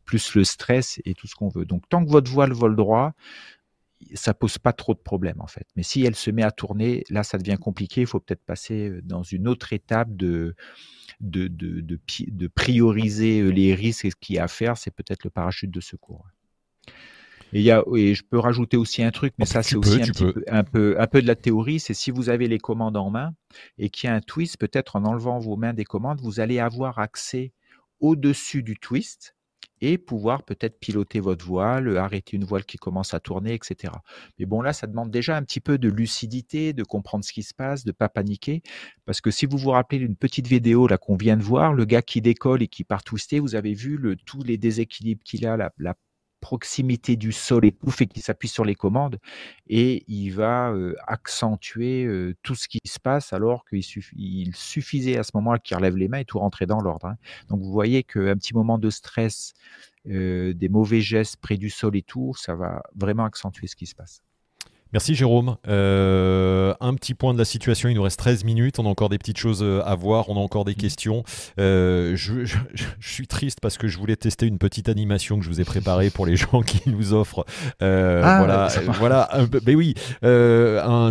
[0.04, 1.64] Plus le stress et tout ce qu'on veut.
[1.64, 3.14] Donc, tant que votre voile vole droit,
[4.14, 5.66] ça pose pas trop de problèmes en fait.
[5.76, 8.02] Mais si elle se met à tourner, là, ça devient compliqué.
[8.02, 10.54] Il faut peut-être passer dans une autre étape de,
[11.20, 14.90] de, de, de, de prioriser les risques et ce qu'il y a à faire, c'est
[14.90, 16.26] peut-être le parachute de secours.
[17.52, 20.02] Et, y a, et je peux rajouter aussi un truc, mais oh, ça c'est aussi
[20.02, 22.58] un, petit peu, un, peu, un peu de la théorie, c'est si vous avez les
[22.58, 23.34] commandes en main
[23.78, 26.58] et qu'il y a un twist, peut-être en enlevant vos mains des commandes, vous allez
[26.58, 27.52] avoir accès
[28.00, 29.34] au-dessus du twist
[29.82, 33.92] et pouvoir peut-être piloter votre voile, arrêter une voile qui commence à tourner, etc.
[34.38, 37.42] Mais bon, là, ça demande déjà un petit peu de lucidité, de comprendre ce qui
[37.42, 38.62] se passe, de pas paniquer,
[39.06, 41.84] parce que si vous vous rappelez d'une petite vidéo là qu'on vient de voir, le
[41.84, 45.46] gars qui décolle et qui part twister, vous avez vu le, tous les déséquilibres qu'il
[45.46, 45.94] a, la, la
[46.42, 49.18] proximité du sol et tout fait qu'il s'appuie sur les commandes
[49.68, 50.74] et il va
[51.06, 52.06] accentuer
[52.42, 53.82] tout ce qui se passe alors qu'il
[54.16, 57.06] il suffisait à ce moment-là qu'il relève les mains et tout rentrer dans l'ordre.
[57.06, 57.16] Hein.
[57.48, 59.54] Donc vous voyez qu'un petit moment de stress,
[60.04, 63.94] des mauvais gestes près du sol et tout, ça va vraiment accentuer ce qui se
[63.94, 64.22] passe.
[64.92, 65.56] Merci Jérôme.
[65.68, 69.08] Euh, un petit point de la situation, il nous reste 13 minutes, on a encore
[69.08, 70.76] des petites choses euh, à voir, on a encore des mm.
[70.76, 71.24] questions.
[71.58, 72.44] Euh, je,
[73.00, 76.10] suis triste parce que je voulais tester une petite animation que je vous ai préparée
[76.10, 77.46] pour les gens qui nous offrent.
[77.80, 79.30] Ah, voilà, voilà.
[79.66, 79.94] mais oui,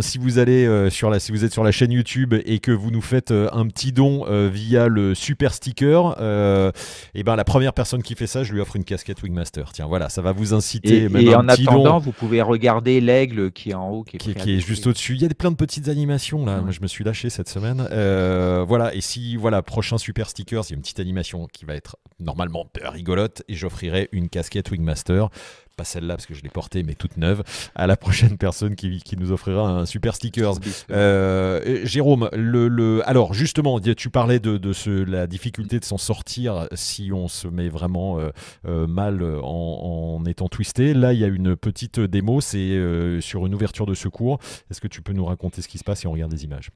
[0.02, 2.90] si vous allez sur la, si vous êtes sur la chaîne YouTube et que vous
[2.92, 6.72] nous faites un petit don via le super sticker, et
[7.14, 9.72] eh ben la première personne qui fait ça, je lui offre une casquette Wingmaster.
[9.72, 11.08] Tiens, voilà, ça va vous inciter.
[11.14, 15.14] Et, et en attendant, vous pouvez regarder l'aigle qui en haut, qui est, juste au-dessus.
[15.14, 16.62] Il y a plein de petites animations là.
[16.70, 17.86] je me suis lâché cette semaine.
[17.90, 18.94] Euh, voilà.
[18.94, 21.96] Et si voilà prochain super stickers, il y a une petite animation qui va être
[22.20, 25.28] normalement rigolote et j'offrirai une casquette Wingmaster
[25.72, 27.42] pas celle-là parce que je l'ai portée, mais toute neuve,
[27.74, 30.54] à la prochaine personne qui, qui nous offrira un super stickers.
[30.90, 35.98] Euh, Jérôme, le, le, alors justement, tu parlais de, de ce, la difficulté de s'en
[35.98, 38.30] sortir si on se met vraiment euh,
[38.66, 40.94] euh, mal en, en, étant twisté.
[40.94, 42.78] Là, il y a une petite démo, c'est
[43.20, 44.38] sur une ouverture de secours.
[44.70, 46.70] Est-ce que tu peux nous raconter ce qui se passe si on regarde des images?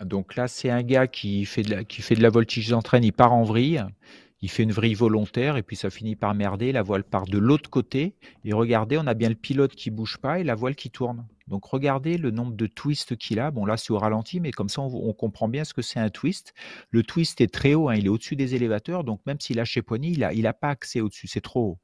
[0.00, 3.04] Donc là, c'est un gars qui fait de la, qui fait de la voltige d'entraîne,
[3.04, 3.84] il part en vrille
[4.42, 7.38] il fait une vrille volontaire et puis ça finit par merder, la voile part de
[7.38, 10.74] l'autre côté et regardez, on a bien le pilote qui bouge pas et la voile
[10.74, 11.26] qui tourne.
[11.46, 13.50] Donc regardez le nombre de twists qu'il a.
[13.50, 16.08] Bon là c'est au ralenti, mais comme ça on, comprend bien ce que c'est un
[16.08, 16.54] twist.
[16.90, 19.64] Le twist est très haut, hein, il est au-dessus des élévateurs, donc même s'il a
[19.64, 21.78] chez Poigny, il n'a il a pas accès au-dessus, c'est trop haut.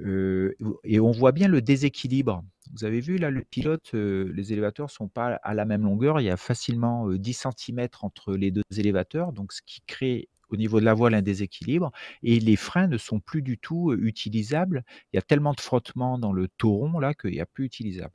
[0.00, 2.44] Euh, et on voit bien le déséquilibre.
[2.72, 6.20] Vous avez vu là le pilote, euh, les élévateurs sont pas à la même longueur,
[6.20, 10.28] il y a facilement 10 euh, cm entre les deux élévateurs, donc ce qui crée
[10.50, 11.90] au niveau de la voile un déséquilibre
[12.22, 14.84] et les freins ne sont plus du tout utilisables.
[15.12, 18.14] Il y a tellement de frottement dans le tauron là qu'il n'y a plus utilisable.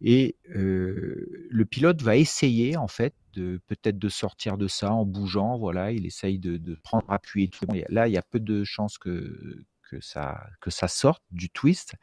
[0.00, 5.58] Et le pilote va essayer en fait de peut-être de sortir de ça en bougeant.
[5.58, 7.50] Voilà, il essaye de, de prendre appui.
[7.88, 11.94] Là, il y a peu de chances que que ça, que ça sorte du twist,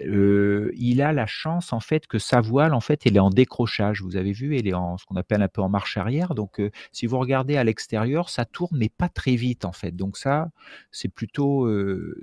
[0.00, 4.02] il a la chance en fait que sa voile en fait elle est en décrochage.
[4.02, 6.34] Vous avez vu, elle est en ce qu'on appelle un peu en marche arrière.
[6.34, 9.92] Donc si vous regardez à l'extérieur, ça tourne mais pas très vite en fait.
[9.92, 10.50] Donc ça
[10.90, 11.68] c'est plutôt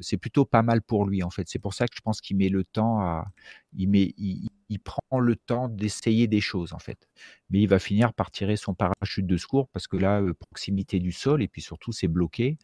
[0.01, 1.47] c'est plutôt pas mal pour lui en fait.
[1.47, 3.27] C'est pour ça que je pense qu'il met le temps à
[3.73, 7.07] il met il, il prend le temps d'essayer des choses en fait.
[7.49, 11.11] Mais il va finir par tirer son parachute de secours parce que là, proximité du
[11.11, 12.57] sol et puis surtout c'est bloqué,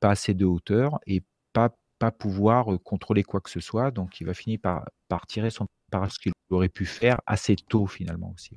[0.00, 1.74] pas assez de hauteur et pas
[2.10, 3.90] pouvoir contrôler quoi que ce soit.
[3.90, 7.54] Donc, il va finir par, par tirer son par ce qu'il aurait pu faire assez
[7.54, 8.56] tôt finalement aussi.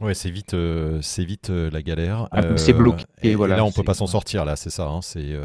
[0.00, 2.26] Ouais, c'est vite, euh, c'est vite la galère.
[2.30, 3.04] Ah, c'est bloqué.
[3.22, 4.46] Et, voilà, là, on peut pas s'en sortir.
[4.46, 4.88] Là, c'est ça.
[4.88, 5.38] Hein, c'est.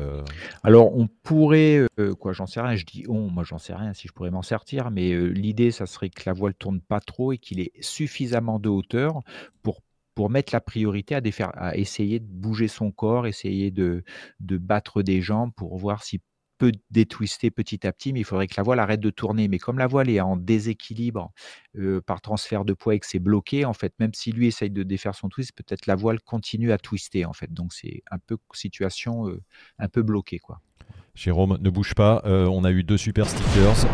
[0.64, 1.86] Alors, on pourrait,
[2.20, 2.76] quoi, j'en sais rien.
[2.76, 5.86] Je dis on, moi, j'en sais rien si je pourrais m'en sortir, mais l'idée, ça
[5.86, 9.20] serait que la voile tourne pas trop et qu'il ait suffisamment de hauteur
[9.62, 9.82] pour
[10.16, 14.04] pour mettre la priorité à, à essayer de bouger son corps, essayer de,
[14.40, 16.22] de battre des jambes pour voir si
[16.58, 19.48] peut détwister petit à petit, mais il faudrait que la voile arrête de tourner.
[19.48, 21.32] Mais comme la voile est en déséquilibre
[22.06, 24.84] par transfert de poids et que c'est bloqué, en fait, même si lui essaye de
[24.84, 27.52] défaire son twist, peut-être la voile continue à twister, en fait.
[27.54, 29.28] Donc c'est un peu situation
[29.80, 30.62] un peu bloquée, quoi.
[31.14, 32.22] Jérôme, ne bouge pas.
[32.26, 33.86] on a eu deux super stickers.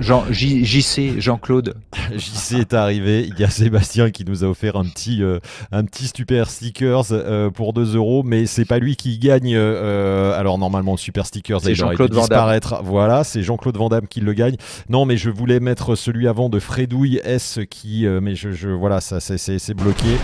[0.00, 1.74] Jean, JC, Jean-Claude.
[2.16, 3.28] JC est arrivé.
[3.28, 5.38] Il y a Sébastien qui nous a offert un petit, euh,
[5.72, 9.54] un petit super stickers euh, pour 2 euros, mais c'est pas lui qui gagne.
[9.54, 12.82] Euh, alors normalement, le super stickers, il aurait dû disparaître.
[12.82, 14.56] Voilà, c'est Jean-Claude Van qui le gagne.
[14.88, 19.00] Non, mais je voulais mettre celui avant de Fredouille S qui, mais je, je voilà,
[19.00, 20.18] ça c'est bloqué.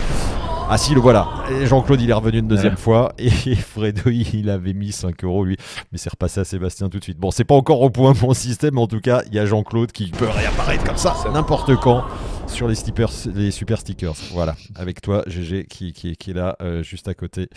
[0.67, 1.27] Ah si, le voilà.
[1.65, 3.13] Jean-Claude, il est revenu une deuxième fois.
[3.19, 5.57] Et Fredo, il avait mis 5 euros, lui.
[5.91, 7.19] Mais c'est repassé à Sébastien tout de suite.
[7.19, 9.45] Bon, c'est pas encore au point mon système, mais en tout cas, il y a
[9.45, 12.03] Jean-Claude qui peut réapparaître comme ça, n'importe quand,
[12.47, 14.15] sur les, stickers, les super stickers.
[14.33, 14.55] Voilà.
[14.75, 17.47] Avec toi, GG, qui, qui, est là, euh, juste à côté.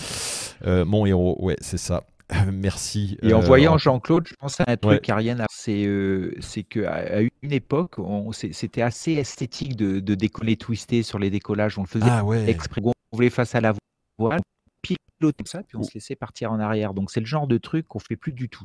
[0.67, 2.05] Euh, mon héros, ouais, c'est ça.
[2.53, 3.17] Merci.
[3.23, 6.35] Et en euh, voyant Jean-Claude, je pense à un truc, Ariane, c'est euh,
[6.69, 7.97] qu'à une époque,
[8.33, 11.79] c'était assez esthétique de, décoller twisté sur les décollages.
[11.79, 12.83] On le faisait ah exprès.
[13.13, 13.75] On voulait face à la
[14.19, 14.41] voile,
[14.83, 16.95] piloter ça, puis on se laissait partir en arrière.
[16.95, 18.65] Donc c'est le genre de truc qu'on fait plus du tout.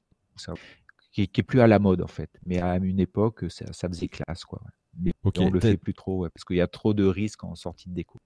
[1.11, 2.29] qui, est plus à la mode en fait.
[2.45, 4.45] Mais à une époque, ça, faisait classe.
[4.45, 4.61] Quoi.
[4.99, 7.89] Mais on le fait plus trop, parce qu'il y a trop de risques en sortie
[7.89, 8.19] de déco.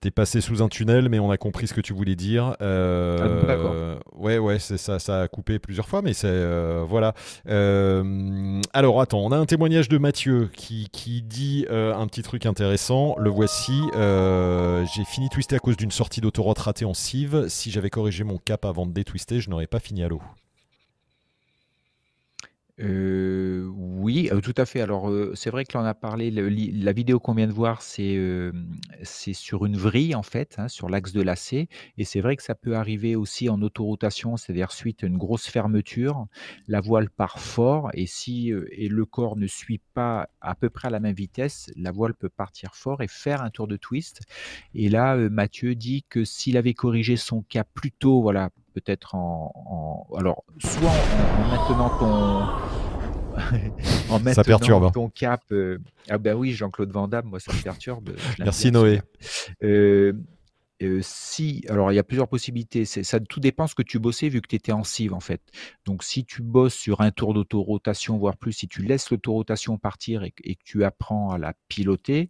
[0.00, 2.54] T'es passé sous un tunnel, mais on a compris ce que tu voulais dire.
[2.60, 7.14] Euh, ah, ouais, ouais, c'est ça, ça a coupé plusieurs fois, mais c'est euh, voilà.
[7.48, 12.44] Euh, alors attends, on a un témoignage de Mathieu qui, qui dit un petit truc
[12.44, 13.16] intéressant.
[13.18, 13.80] Le voici.
[13.94, 17.46] J'ai fini twisté à cause d'une sortie d'autoroute ratée en cive.
[17.48, 20.20] Si j'avais corrigé mon cap avant de détwister, je n'aurais pas fini à l'eau.
[22.78, 24.80] Oui, tout à fait.
[24.82, 28.18] Alors, c'est vrai que l'on a parlé, la vidéo qu'on vient de voir, c'est,
[29.02, 32.42] c'est sur une vrille en fait, hein, sur l'axe de lacet et c'est vrai que
[32.42, 36.26] ça peut arriver aussi en autorotation, c'est-à-dire suite à une grosse fermeture,
[36.68, 40.88] la voile part fort et si, et le corps ne suit pas à peu près
[40.88, 44.20] à la même vitesse, la voile peut partir fort et faire un tour de twist
[44.74, 50.06] et là, Mathieu dit que s'il avait corrigé son cas plus tôt, voilà, peut-être en,
[50.18, 52.42] alors soit en, maintenant ton
[54.10, 54.84] en mettant perturbe.
[54.84, 54.90] Hein.
[54.90, 55.42] ton cap.
[55.50, 55.78] Euh,
[56.10, 58.10] ah ben oui, Jean-Claude Van Damme, moi ça me perturbe.
[58.38, 59.00] Merci Noé.
[59.62, 60.12] Euh,
[60.82, 62.84] euh, si, alors il y a plusieurs possibilités.
[62.84, 65.40] Ça tout dépend ce que tu bossais vu que tu étais en cive en fait.
[65.86, 70.22] Donc si tu bosses sur un tour d'autorotation, voire plus, si tu laisses l'autorotation partir
[70.22, 72.28] et, que tu apprends à la piloter,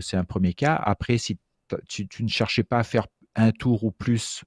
[0.00, 0.74] c'est un premier cas.
[0.74, 1.38] Après, si
[1.86, 4.42] tu, tu, ne cherchais pas à faire un tour ou plus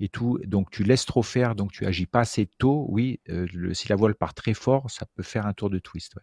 [0.00, 0.38] et tout.
[0.46, 2.86] Donc tu laisses trop faire, donc tu agis pas assez tôt.
[2.88, 6.14] Oui, euh, si la voile part très fort, ça peut faire un tour de twist.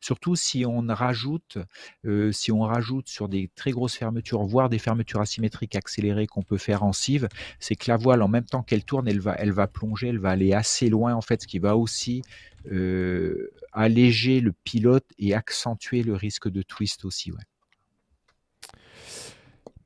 [0.00, 1.58] Surtout si on rajoute,
[2.06, 6.42] euh, si on rajoute sur des très grosses fermetures, voire des fermetures asymétriques accélérées qu'on
[6.42, 9.34] peut faire en cive, c'est que la voile en même temps qu'elle tourne, elle va,
[9.38, 12.22] elle va plonger, elle va aller assez loin en fait, ce qui va aussi
[12.70, 17.32] euh, alléger le pilote et accentuer le risque de twist aussi.
[17.32, 17.38] Ouais.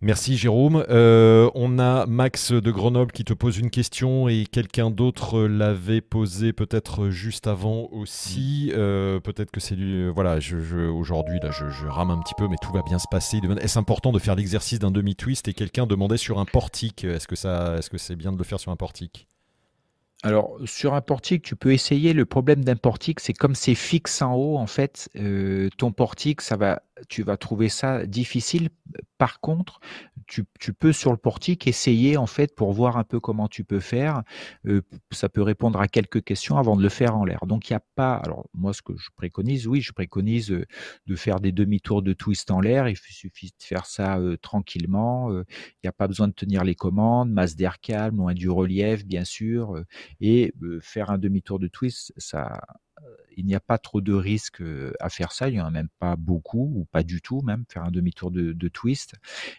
[0.05, 0.85] Merci Jérôme.
[0.91, 6.03] Euh, on a Max de Grenoble qui te pose une question et quelqu'un d'autre l'avait
[6.03, 8.71] posé peut-être juste avant aussi.
[8.75, 10.03] Euh, peut-être que c'est lui.
[10.03, 13.07] Euh, voilà, je, aujourd'hui là, je, rame un petit peu, mais tout va bien se
[13.11, 13.41] passer.
[13.63, 17.05] Est-ce important de faire l'exercice d'un demi-twist et quelqu'un demandait sur un portique?
[17.05, 19.27] Est-ce que ça, est-ce que c'est bien de le faire sur un portique?
[20.23, 22.13] Alors, sur un portique, tu peux essayer.
[22.13, 25.09] Le problème d'un portique, c'est comme c'est fixe en haut, en fait,
[25.79, 28.69] ton portique, ça va tu vas trouver ça difficile.
[29.25, 29.81] Par contre,
[30.27, 30.45] tu,
[30.79, 34.23] peux sur le portique essayer en fait pour voir un peu comment tu peux faire.
[34.67, 34.83] Euh,
[35.13, 37.47] ça peut répondre à quelques questions avant de le faire en l'air.
[37.47, 38.17] Donc il n'y a pas.
[38.17, 40.67] Alors moi, ce que je préconise, oui, je préconise euh,
[41.07, 42.87] de faire des demi-tours de twist en l'air.
[42.87, 45.31] Il suffit de faire ça euh, tranquillement.
[45.33, 49.07] Il n'y a pas besoin de tenir les commandes, masse d'air calme, loin du relief,
[49.07, 49.83] bien sûr.
[50.21, 52.61] et faire un demi-tour de twist, ça
[53.37, 54.63] il n'y a pas trop de risques
[55.01, 55.49] à faire ça.
[55.49, 58.31] Il n'y en a même pas beaucoup ou pas du tout, même faire un demi-tour
[58.31, 59.15] de, twist.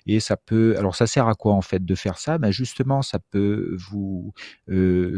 [0.06, 2.38] Et ça peut, alors ça sert à quoi en fait de faire ça?
[2.38, 4.34] Ben Justement, ça peut vous,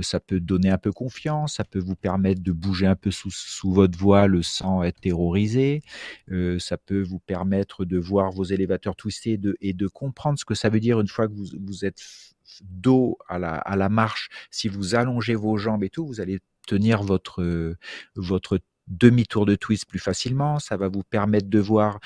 [0.02, 3.32] ça peut donner un peu confiance, ça peut vous permettre de bouger un peu sous,
[3.32, 5.82] sous votre voile sans être terrorisé.
[6.60, 10.46] ça peut vous permettre de voir vos élévateurs twistés et de, et de comprendre ce
[10.46, 12.02] que ça veut dire une fois que vous, vous êtes
[12.62, 14.30] dos à la, à la marche.
[14.52, 17.76] Si vous allongez vos jambes et tout, vous allez tenir votre,
[18.16, 20.60] votre demi-tour de twist plus facilement.
[20.60, 22.00] Ça va vous permettre de voir,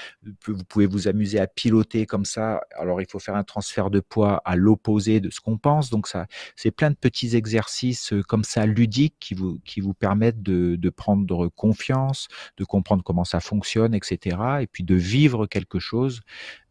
[0.48, 2.62] vous pouvez vous amuser à piloter comme ça.
[2.78, 5.90] Alors, il faut faire un transfert de poids à l'opposé de ce qu'on pense.
[5.90, 9.94] Donc, ça, c'est plein de petits exercices euh, comme ça ludiques qui vous, qui vous
[9.94, 12.28] permettent de, de prendre confiance,
[12.58, 14.38] de comprendre comment ça fonctionne, etc.
[14.62, 16.22] Et puis de vivre quelque chose.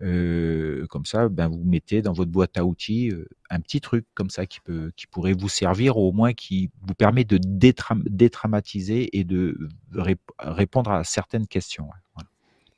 [0.03, 4.07] Euh, comme ça, ben, vous mettez dans votre boîte à outils euh, un petit truc
[4.15, 7.39] comme ça qui peut, qui pourrait vous servir, ou au moins qui vous permet de
[7.43, 9.59] détraumatiser et de
[10.39, 11.89] répondre à certaines questions.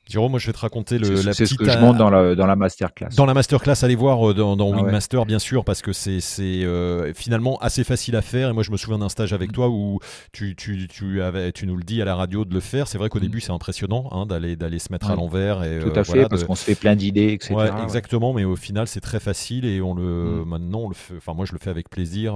[0.09, 1.47] Jérôme, moi je vais te raconter le, la petite.
[1.47, 3.07] ce que je montre dans la, dans la masterclass.
[3.15, 6.19] Dans la masterclass, allez voir euh, dans, dans ah Wingmaster, bien sûr, parce que c'est
[6.43, 8.49] euh, finalement assez facile à faire.
[8.49, 9.53] Et moi je me souviens d'un stage avec mm.
[9.53, 9.99] toi où
[10.33, 12.89] tu, tu, tu, avais, tu nous le dis à la radio de le faire.
[12.89, 13.23] C'est vrai qu'au mm.
[13.23, 15.63] début c'est impressionnant hein, d'aller se mettre à l'envers.
[15.63, 17.55] et Tout à euh, fait, parce qu'on se fait plein d'idées, etc.
[17.81, 20.49] exactement, mais au final c'est très facile et on le, mm.
[20.49, 22.35] maintenant on le fait, enfin moi je le fais avec plaisir,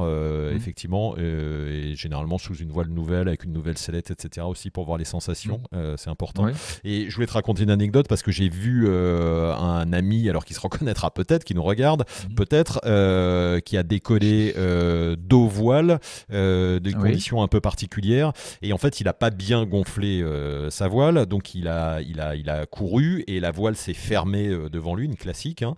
[0.55, 4.47] effectivement, et, généralement sous une voile nouvelle, avec une nouvelle sellette, etc.
[4.49, 5.61] aussi pour voir les sensations,
[5.97, 6.47] c'est important.
[6.85, 10.45] Et je voulais te raconter une anecdote parce que j'ai vu euh, un ami, alors
[10.45, 12.35] qui se reconnaîtra peut-être, qui nous regarde, mhm.
[12.35, 15.99] peut-être, euh, qui a décollé euh, d'eau voile,
[16.29, 20.23] des conditions un peu particulières, et en fait il n'a pas bien gonflé
[20.69, 24.47] sa voile, donc il a, il a, il a couru et la voile s'est fermée
[24.71, 25.63] devant lui, une classique.
[25.63, 25.75] Hein.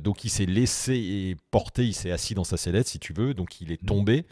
[0.00, 3.60] donc il s'est laissé porter, il s'est assis dans sa sellette si tu veux, donc
[3.60, 3.88] il est mhm.
[3.88, 4.26] tombé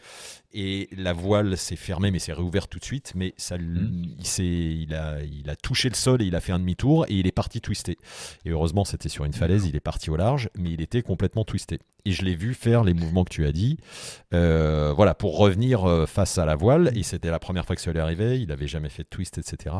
[0.53, 3.13] et la voile s'est fermée mais s'est réouverte tout de suite.
[3.15, 4.15] Mais ça mmh.
[4.39, 7.13] il, il, a, il a touché le sol et il a fait un demi-tour et
[7.15, 7.97] il est parti twister.
[8.45, 11.43] Et heureusement c'était sur une falaise il est parti au large mais il était complètement
[11.43, 11.79] twisté.
[12.05, 13.77] Et je l'ai vu faire les mouvements que tu as dit
[14.33, 16.91] euh, voilà pour revenir euh, face à la voile.
[16.95, 18.39] Et c'était la première fois que ça lui arrivait.
[18.41, 19.75] Il avait jamais fait de twist etc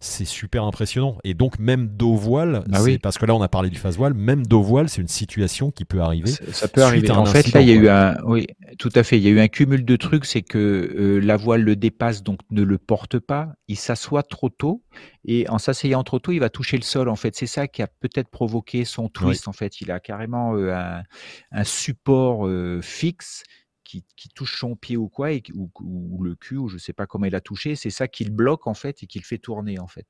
[0.00, 1.18] c'est super impressionnant.
[1.24, 4.14] Et donc même dos voile bah parce que là on a parlé du face voile.
[4.14, 7.10] Même dos voile c'est une situation qui peut arriver ça, peut arriver.
[7.10, 8.46] en fait là il y a eu un oui
[8.82, 11.36] tout à fait il y a eu un cumul de trucs c'est que euh, la
[11.36, 13.52] voile le dépasse, donc ne le porte pas.
[13.68, 14.82] Il s'assoit trop tôt
[15.24, 17.08] et en s'asseyant trop tôt, il va toucher le sol.
[17.08, 19.46] En fait, c'est ça qui a peut-être provoqué son twist.
[19.46, 21.00] En fait, il a carrément euh,
[21.52, 23.44] un, support euh, fixe
[24.00, 27.26] qui, touche son pied ou quoi, ou, le cul, ou je ne sais pas comment
[27.26, 29.78] il a touché, c'est ça qui le bloque en fait et qui le fait tourner
[29.78, 30.06] en fait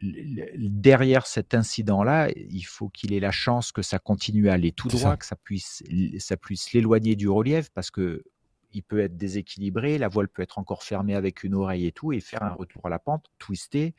[0.00, 4.88] derrière cet incident-là, il faut qu'il ait la chance que ça continue à aller tout
[4.88, 5.82] droit, que ça puisse,
[6.18, 8.22] ça puisse l'éloigner du relief, parce que
[8.72, 12.12] il peut être déséquilibré, la voile peut être encore fermée avec une oreille et tout,
[12.12, 13.94] et faire un retour à la pente, twister.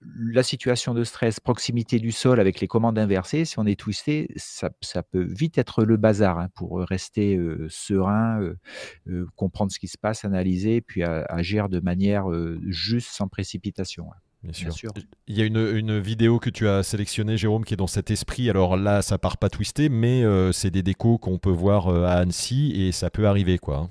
[0.00, 4.28] La situation de stress, proximité du sol avec les commandes inversées, si on est twisté,
[4.36, 4.70] ça,
[5.02, 8.54] peut vite être le bazar hein, pour rester euh, serein, euh,
[9.08, 12.26] euh, comprendre ce qui se passe, analyser, puis agir de manière
[12.68, 14.06] juste, sans précipitation.
[14.12, 14.20] Hein.
[14.44, 14.92] Bien sûr.
[15.26, 18.48] Il y a une, vidéo que tu as sélectionnée, Jérôme, qui est dans cet esprit.
[18.48, 20.22] Alors là, ça part pas twisté, mais
[20.52, 23.88] c'est des décos qu'on peut voir à Annecy et ça peut arriver, quoi.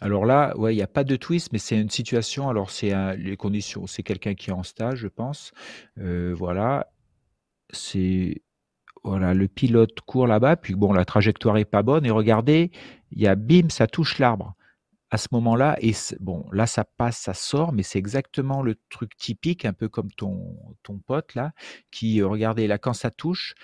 [0.00, 2.48] Alors là, ouais, il n'y a pas de twist, mais c'est une situation.
[2.48, 5.52] Alors c'est les conditions, c'est quelqu'un qui est en stage, je pense.
[5.98, 6.92] Euh, voilà,
[7.70, 8.42] c'est
[9.04, 12.04] voilà, le pilote court là-bas, puis bon, la trajectoire est pas bonne.
[12.04, 12.72] Et regardez,
[13.12, 14.54] il y a bim, ça touche l'arbre
[15.10, 19.16] à ce moment-là, et bon, là, ça passe, ça sort, mais c'est exactement le truc
[19.16, 21.52] typique, un peu comme ton, ton pote là,
[21.92, 23.54] qui, euh, regardez, là, quand ça touche,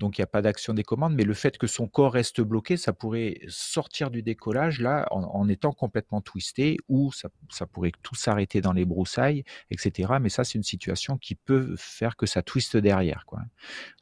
[0.00, 2.40] donc il n'y a pas d'action des commandes, mais le fait que son corps reste
[2.40, 7.28] bloqué, ça pourrait sortir du décollage là en, étant complètement twisté, ou ça,
[7.66, 10.14] pourrait tout s'arrêter dans les broussailles, etc.
[10.18, 13.24] Mais ça, c'est une situation qui peut faire que ça twiste derrière.
[13.26, 13.42] Quoi.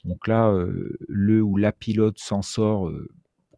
[0.05, 2.89] Donc là, euh, le ou la pilote s'en sort.
[2.89, 3.09] Euh,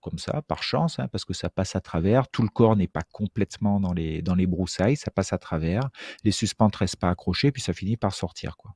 [0.00, 2.26] comme ça, par chance, hein, parce que ça passe à travers.
[2.28, 5.90] Tout le corps n'est pas complètement dans les, dans les broussailles, ça passe à travers.
[6.24, 8.56] Les suspentes ne restent pas accrochées, puis ça finit par sortir.
[8.56, 8.74] quoi.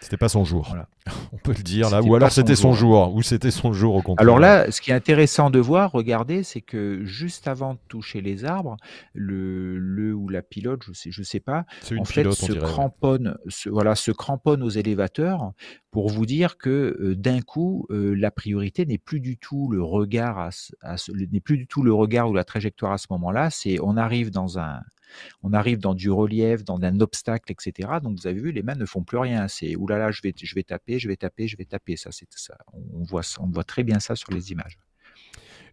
[0.00, 0.76] C'était pas son jour.
[1.32, 2.02] On peut le dire là.
[2.02, 3.14] Ou alors c'était son jour.
[3.14, 4.22] Ou c'était son jour au contraire.
[4.22, 8.20] Alors là, ce qui est intéressant de voir, regardez, c'est que juste avant de toucher
[8.20, 8.76] les arbres,
[9.14, 11.64] le, le ou la pilote, je sais, je sais pas,
[11.98, 13.36] en fait, se cramponne,
[13.66, 15.52] voilà, se cramponne aux élévateurs
[15.90, 19.82] pour vous dire que euh, d'un coup, euh, la priorité n'est plus du tout le
[19.82, 20.50] regard à,
[21.14, 23.50] n'est plus du tout le regard ou la trajectoire à ce moment-là.
[23.50, 24.82] C'est on arrive dans un
[25.42, 27.88] on arrive dans du relief, dans un obstacle, etc.
[28.02, 29.48] Donc vous avez vu, les mains ne font plus rien.
[29.48, 31.96] C'est oulala, je vais, je vais taper, je vais taper, je vais taper.
[31.96, 32.56] Ça, c'est ça.
[32.72, 34.78] On voit, on voit très bien ça sur les images.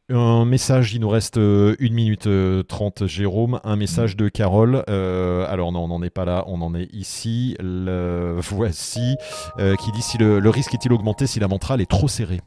[0.10, 2.28] Un message, il nous reste 1 euh, minute
[2.68, 3.62] 30, euh, Jérôme.
[3.64, 4.84] Un message de Carole.
[4.90, 7.56] Euh, alors non, on n'en est pas là, on en est ici.
[7.60, 9.16] Le voici,
[9.58, 12.42] qui dit si le, le risque est-il augmenté si la mentale est trop serrée?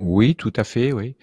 [0.00, 1.16] Oui, tout à fait, oui.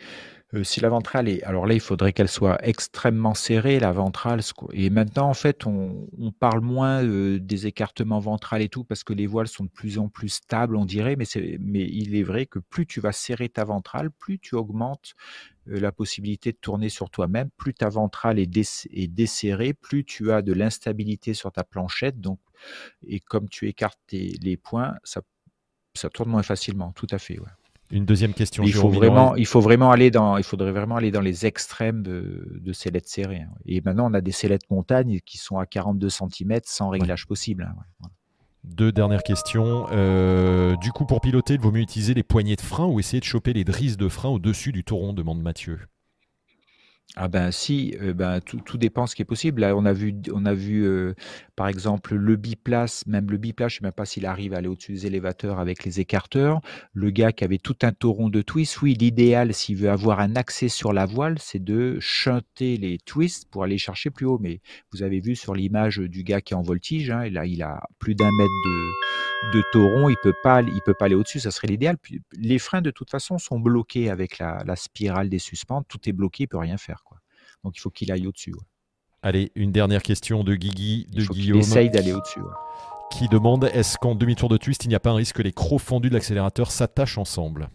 [0.53, 4.41] Euh, si la ventrale est, alors là, il faudrait qu'elle soit extrêmement serrée, la ventrale.
[4.73, 6.07] Et maintenant, en fait, on,
[6.39, 9.97] parle moins euh, des écartements ventrales et tout parce que les voiles sont de plus
[9.97, 11.15] en plus stables, on dirait.
[11.15, 11.25] Mais,
[11.89, 15.13] il est vrai que plus tu vas serrer ta ventrale, plus tu augmentes
[15.69, 17.49] euh, la possibilité de tourner sur toi-même.
[17.57, 18.47] Plus ta ventrale est,
[19.07, 22.19] desserrée, plus tu as de l'instabilité sur ta planchette.
[22.19, 22.39] Donc,
[23.07, 25.21] et comme tu écartes les points, ça,
[25.95, 26.91] ça tourne moins facilement.
[26.91, 27.39] Tout à fait.
[27.39, 27.47] Ouais.
[27.91, 28.63] Une deuxième question.
[28.63, 32.03] Il faut vraiment, il faut vraiment aller dans, il faudrait vraiment aller dans les extrêmes
[32.03, 33.41] de, de sellettes serrées.
[33.41, 33.53] Hein.
[33.65, 37.69] Et maintenant, on a des sellettes montagne qui sont à 42 cm sans réglage possible.
[38.01, 38.07] Hein,
[38.63, 39.87] Deux dernières questions.
[39.91, 43.19] Euh, du coup, pour piloter, il vaut mieux utiliser les poignées de frein ou essayer
[43.19, 45.79] de choper les drisses de frein au-dessus du tauron, demande Mathieu.
[47.17, 49.61] Ah ben si, euh, ben, tout, tout dépend ce qui est possible.
[49.61, 51.13] Là, on a vu, on a vu euh,
[51.57, 54.69] par exemple le biplace, même le biplace, je sais même pas s'il arrive à aller
[54.69, 56.61] au-dessus des élévateurs avec les écarteurs.
[56.93, 60.37] Le gars qui avait tout un tauron de twist, oui, l'idéal s'il veut avoir un
[60.37, 64.39] accès sur la voile, c'est de chanter les twists pour aller chercher plus haut.
[64.39, 64.61] Mais
[64.93, 67.81] vous avez vu sur l'image du gars qui est en voltige, hein, là il a
[67.99, 71.51] plus d'un mètre de, de tauron, il peut pas, il peut pas aller au-dessus, ça
[71.51, 71.97] serait l'idéal.
[72.37, 76.13] Les freins de toute façon sont bloqués avec la, la spirale des suspentes, tout est
[76.13, 77.00] bloqué, il peut rien faire.
[77.63, 78.53] Donc il faut qu'il aille au-dessus.
[79.21, 81.59] Allez, une dernière question de Guigui, de il faut Guillaume.
[81.59, 82.41] essaye d'aller au-dessus.
[83.11, 85.51] Qui demande est-ce qu'en demi-tour de twist, il n'y a pas un risque que les
[85.51, 87.69] crocs fondus de l'accélérateur s'attachent ensemble?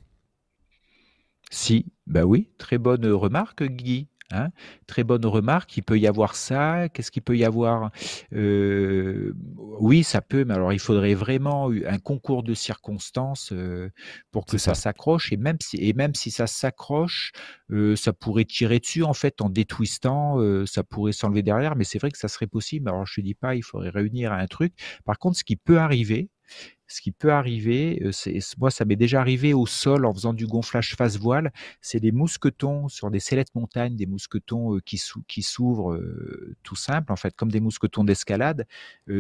[1.51, 4.09] Si, bah oui, très bonne remarque, Guigui.
[4.33, 4.49] Hein.
[4.87, 5.77] Très bonne remarque.
[5.77, 6.89] Il peut y avoir ça.
[6.89, 7.91] Qu'est-ce qu'il peut y avoir?
[8.33, 9.33] Euh,
[9.81, 13.91] Oui, ça peut, mais alors il faudrait vraiment un concours de circonstances euh,
[14.33, 15.33] pour que ça, s'accroche.
[15.33, 17.33] Et même si, et même si ça s'accroche,
[17.71, 20.39] euh, ça pourrait tirer dessus en fait en détwistant.
[20.67, 22.89] ça pourrait s'enlever derrière, mais c'est vrai que ça serait possible.
[22.89, 24.75] Alors je ne dis pas, il faudrait réunir un truc.
[25.05, 26.31] Par contre, ce qui peut arriver,
[26.89, 30.47] ce qui peut arriver, c'est moi ça m'est déjà arrivé au sol en faisant du
[30.47, 36.01] gonflage face voile, c'est des mousquetons sur des sellettes montagnes, des mousquetons qui s'ouvrent
[36.63, 38.67] tout simple en fait, comme des mousquetons d'escalade.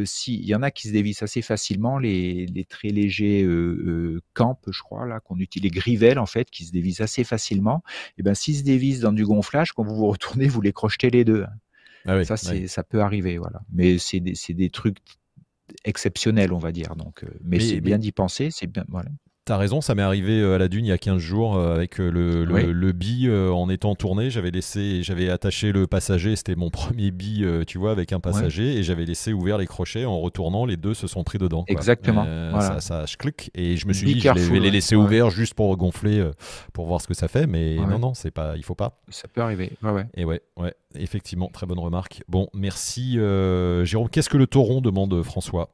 [0.05, 4.83] S'il y en a qui se dévissent assez facilement, les, très légers euh, camp, je
[4.83, 7.83] crois là, qu'on utilise les grivelles en fait, qui se dévissent assez facilement.
[8.19, 11.11] Et ben s'ils se dévissent dans du gonflage, quand vous vous retournez, vous les crochetez
[11.11, 11.47] les deux.
[12.07, 13.63] Ah ça, ça peut arriver, voilà.
[13.73, 14.99] Mais c'est des, c'est des trucs
[15.85, 16.97] exceptionnel, on va dire.
[16.97, 18.85] Donc, euh, mais, c'est bien d'y penser, c'est bien.
[18.89, 19.11] Voilà.
[19.47, 21.77] T'as raison, ça m'est arrivé euh, à la dune il y a 15 jours euh,
[21.77, 24.29] avec euh, le, le, bi en étant tourné.
[24.29, 28.75] J'avais laissé, j'avais attaché le passager, c'était mon premier bi, tu vois, avec un passager,
[28.75, 30.05] et j'avais laissé ouvert les crochets.
[30.05, 31.65] En retournant, les deux se sont pris dedans.
[31.69, 32.27] Exactement.
[32.61, 35.77] Ça, ça clique, et je me suis dit, je vais les laisser ouverts juste pour
[35.77, 36.29] gonfler,
[36.73, 39.01] pour voir ce que ça fait, mais non, non, c'est pas, il faut pas.
[39.11, 39.71] Ça peut arriver.
[39.81, 42.25] Ouais, Et ouais, ouais, effectivement, très bonne remarque.
[42.27, 43.13] Bon, merci
[43.85, 44.09] Jérôme.
[44.11, 45.71] Qu'est-ce que le tauron demande François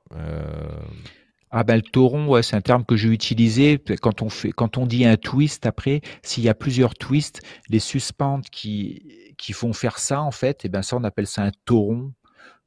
[1.55, 4.79] ah ben le tauron, ouais, c'est un terme que j'ai utilisé quand on fait, quand
[4.79, 5.67] on dit un twist.
[5.67, 10.65] Après, s'il y a plusieurs twists, les suspentes qui qui font faire ça en fait,
[10.65, 12.13] et eh ben ça on appelle ça un tauron.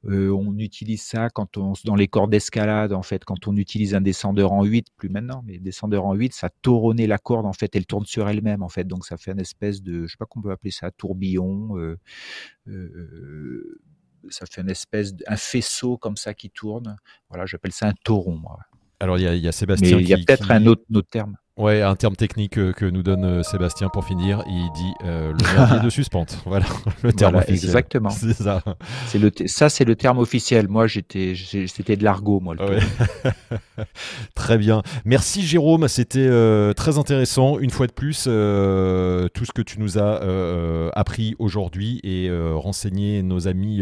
[0.06, 3.96] Euh, on utilise ça quand on dans les cordes d'escalade en fait, quand on utilise
[3.96, 7.54] un descendeur en 8, plus maintenant, mais descendeur en 8, ça tauronner la corde en
[7.54, 10.18] fait, elle tourne sur elle-même en fait, donc ça fait une espèce de, je sais
[10.18, 11.78] pas qu'on peut appeler ça, tourbillon.
[11.78, 11.98] Euh,
[12.68, 13.82] euh,
[14.30, 16.98] ça fait une espèce, un faisceau comme ça qui tourne.
[17.30, 18.38] Voilà, j'appelle ça un tauron.
[18.38, 18.58] Moi.
[19.00, 19.98] Alors, il y, a Sébastien.
[19.98, 21.36] Mais il y a peut-être un autre, autre terme.
[21.58, 24.44] Ouais, un terme technique euh, que, nous donne euh, Sébastien pour finir.
[24.46, 26.40] Il dit euh, le merdier de suspente.
[26.46, 26.66] Voilà,
[27.02, 27.70] le terme officiel.
[27.70, 28.10] Exactement.
[28.10, 28.62] C'est ça.
[29.08, 30.68] C'est le ça, c'est le terme officiel.
[30.68, 31.34] Moi, j'étais,
[31.68, 32.56] c'était de l'argot, moi.
[32.56, 32.80] Le
[34.36, 34.82] très bien.
[35.06, 36.30] Merci Jérôme, c'était
[36.74, 37.58] très intéressant.
[37.60, 40.20] Une fois de plus, tout ce que tu nous as
[40.94, 43.82] appris aujourd'hui et renseigné nos amis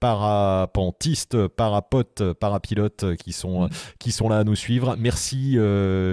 [0.00, 3.70] parapentistes, parapotes, parapilotes qui sont mm.
[3.98, 4.96] qui sont là à nous suivre.
[4.98, 5.54] Merci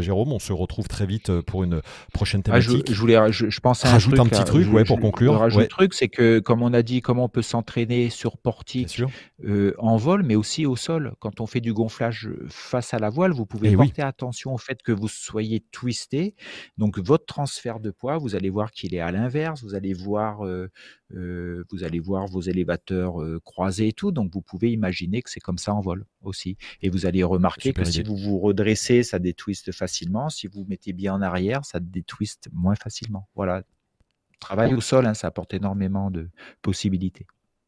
[0.01, 0.33] Jérôme.
[0.33, 1.81] On se retrouve très très vite euh, pour une
[2.11, 2.91] prochaine ah, thématique.
[2.91, 5.41] je, voulais, je, pense à un, truc, un petit truc, ouais, pour conclure.
[5.41, 9.01] Un truc, c'est que, comme on a dit, comment on peut s'entraîner sur portique
[9.45, 11.13] euh, en vol, mais aussi au sol.
[11.19, 14.57] Quand on fait du gonflage face à la voile, vous pouvez eh porter attention au
[14.57, 16.35] fait que vous soyez twisté.
[16.77, 19.63] Donc, votre transfert de poids, vous allez voir qu'il est à l'inverse.
[19.63, 20.67] Vous allez voir euh,
[21.15, 24.11] euh, vous allez voir vos élévateurs euh, croisés et tout.
[24.11, 26.57] Donc, vous pouvez imaginer que c'est comme ça en vol aussi.
[26.81, 30.29] Et vous allez remarquer que si vous vous redressez, ça détwiste facilement.
[30.29, 33.27] Si vous, vous bien en arrière, ça détwiste moins facilement.
[33.35, 33.63] Voilà.
[34.39, 36.29] Travail au sol, hein, ça apporte énormément de
[36.61, 37.25] possibilités.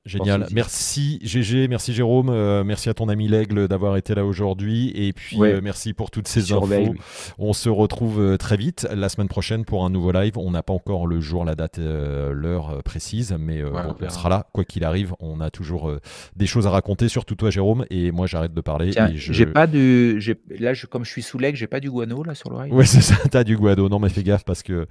[0.09, 0.47] Génial.
[0.51, 5.13] Merci GG, merci Jérôme, euh, merci à ton ami L'Aigle d'avoir été là aujourd'hui et
[5.13, 6.95] puis euh, merci pour toutes ces infos.
[7.37, 10.37] On se retrouve euh, très vite la semaine prochaine pour un nouveau live.
[10.37, 14.63] On n'a pas encore le jour, la date, l'heure précise, mais on, sera là quoi
[14.63, 15.13] qu'il arrive.
[15.19, 15.93] On a toujours
[16.35, 17.85] des choses à raconter, surtout toi Jérôme.
[17.91, 18.91] Et moi j'arrête de parler.
[19.13, 20.19] J'ai pas du,
[20.59, 22.71] là je, comme je suis sous l'aigle, j'ai pas du guano là sur l'oreille.
[22.71, 23.89] Ouais c'est ça, t'as du guano.
[23.89, 24.87] Non mais fais gaffe parce que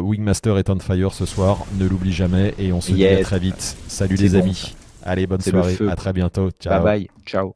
[0.00, 1.64] Wingmaster est on fire ce soir.
[1.78, 3.76] Ne l'oublie jamais et on se dit à très vite.
[4.16, 4.74] Salut les amis.
[5.04, 5.76] Allez, bonne soirée.
[5.88, 6.50] À très bientôt.
[6.60, 6.82] Ciao.
[6.82, 7.08] Bye bye.
[7.24, 7.54] Ciao.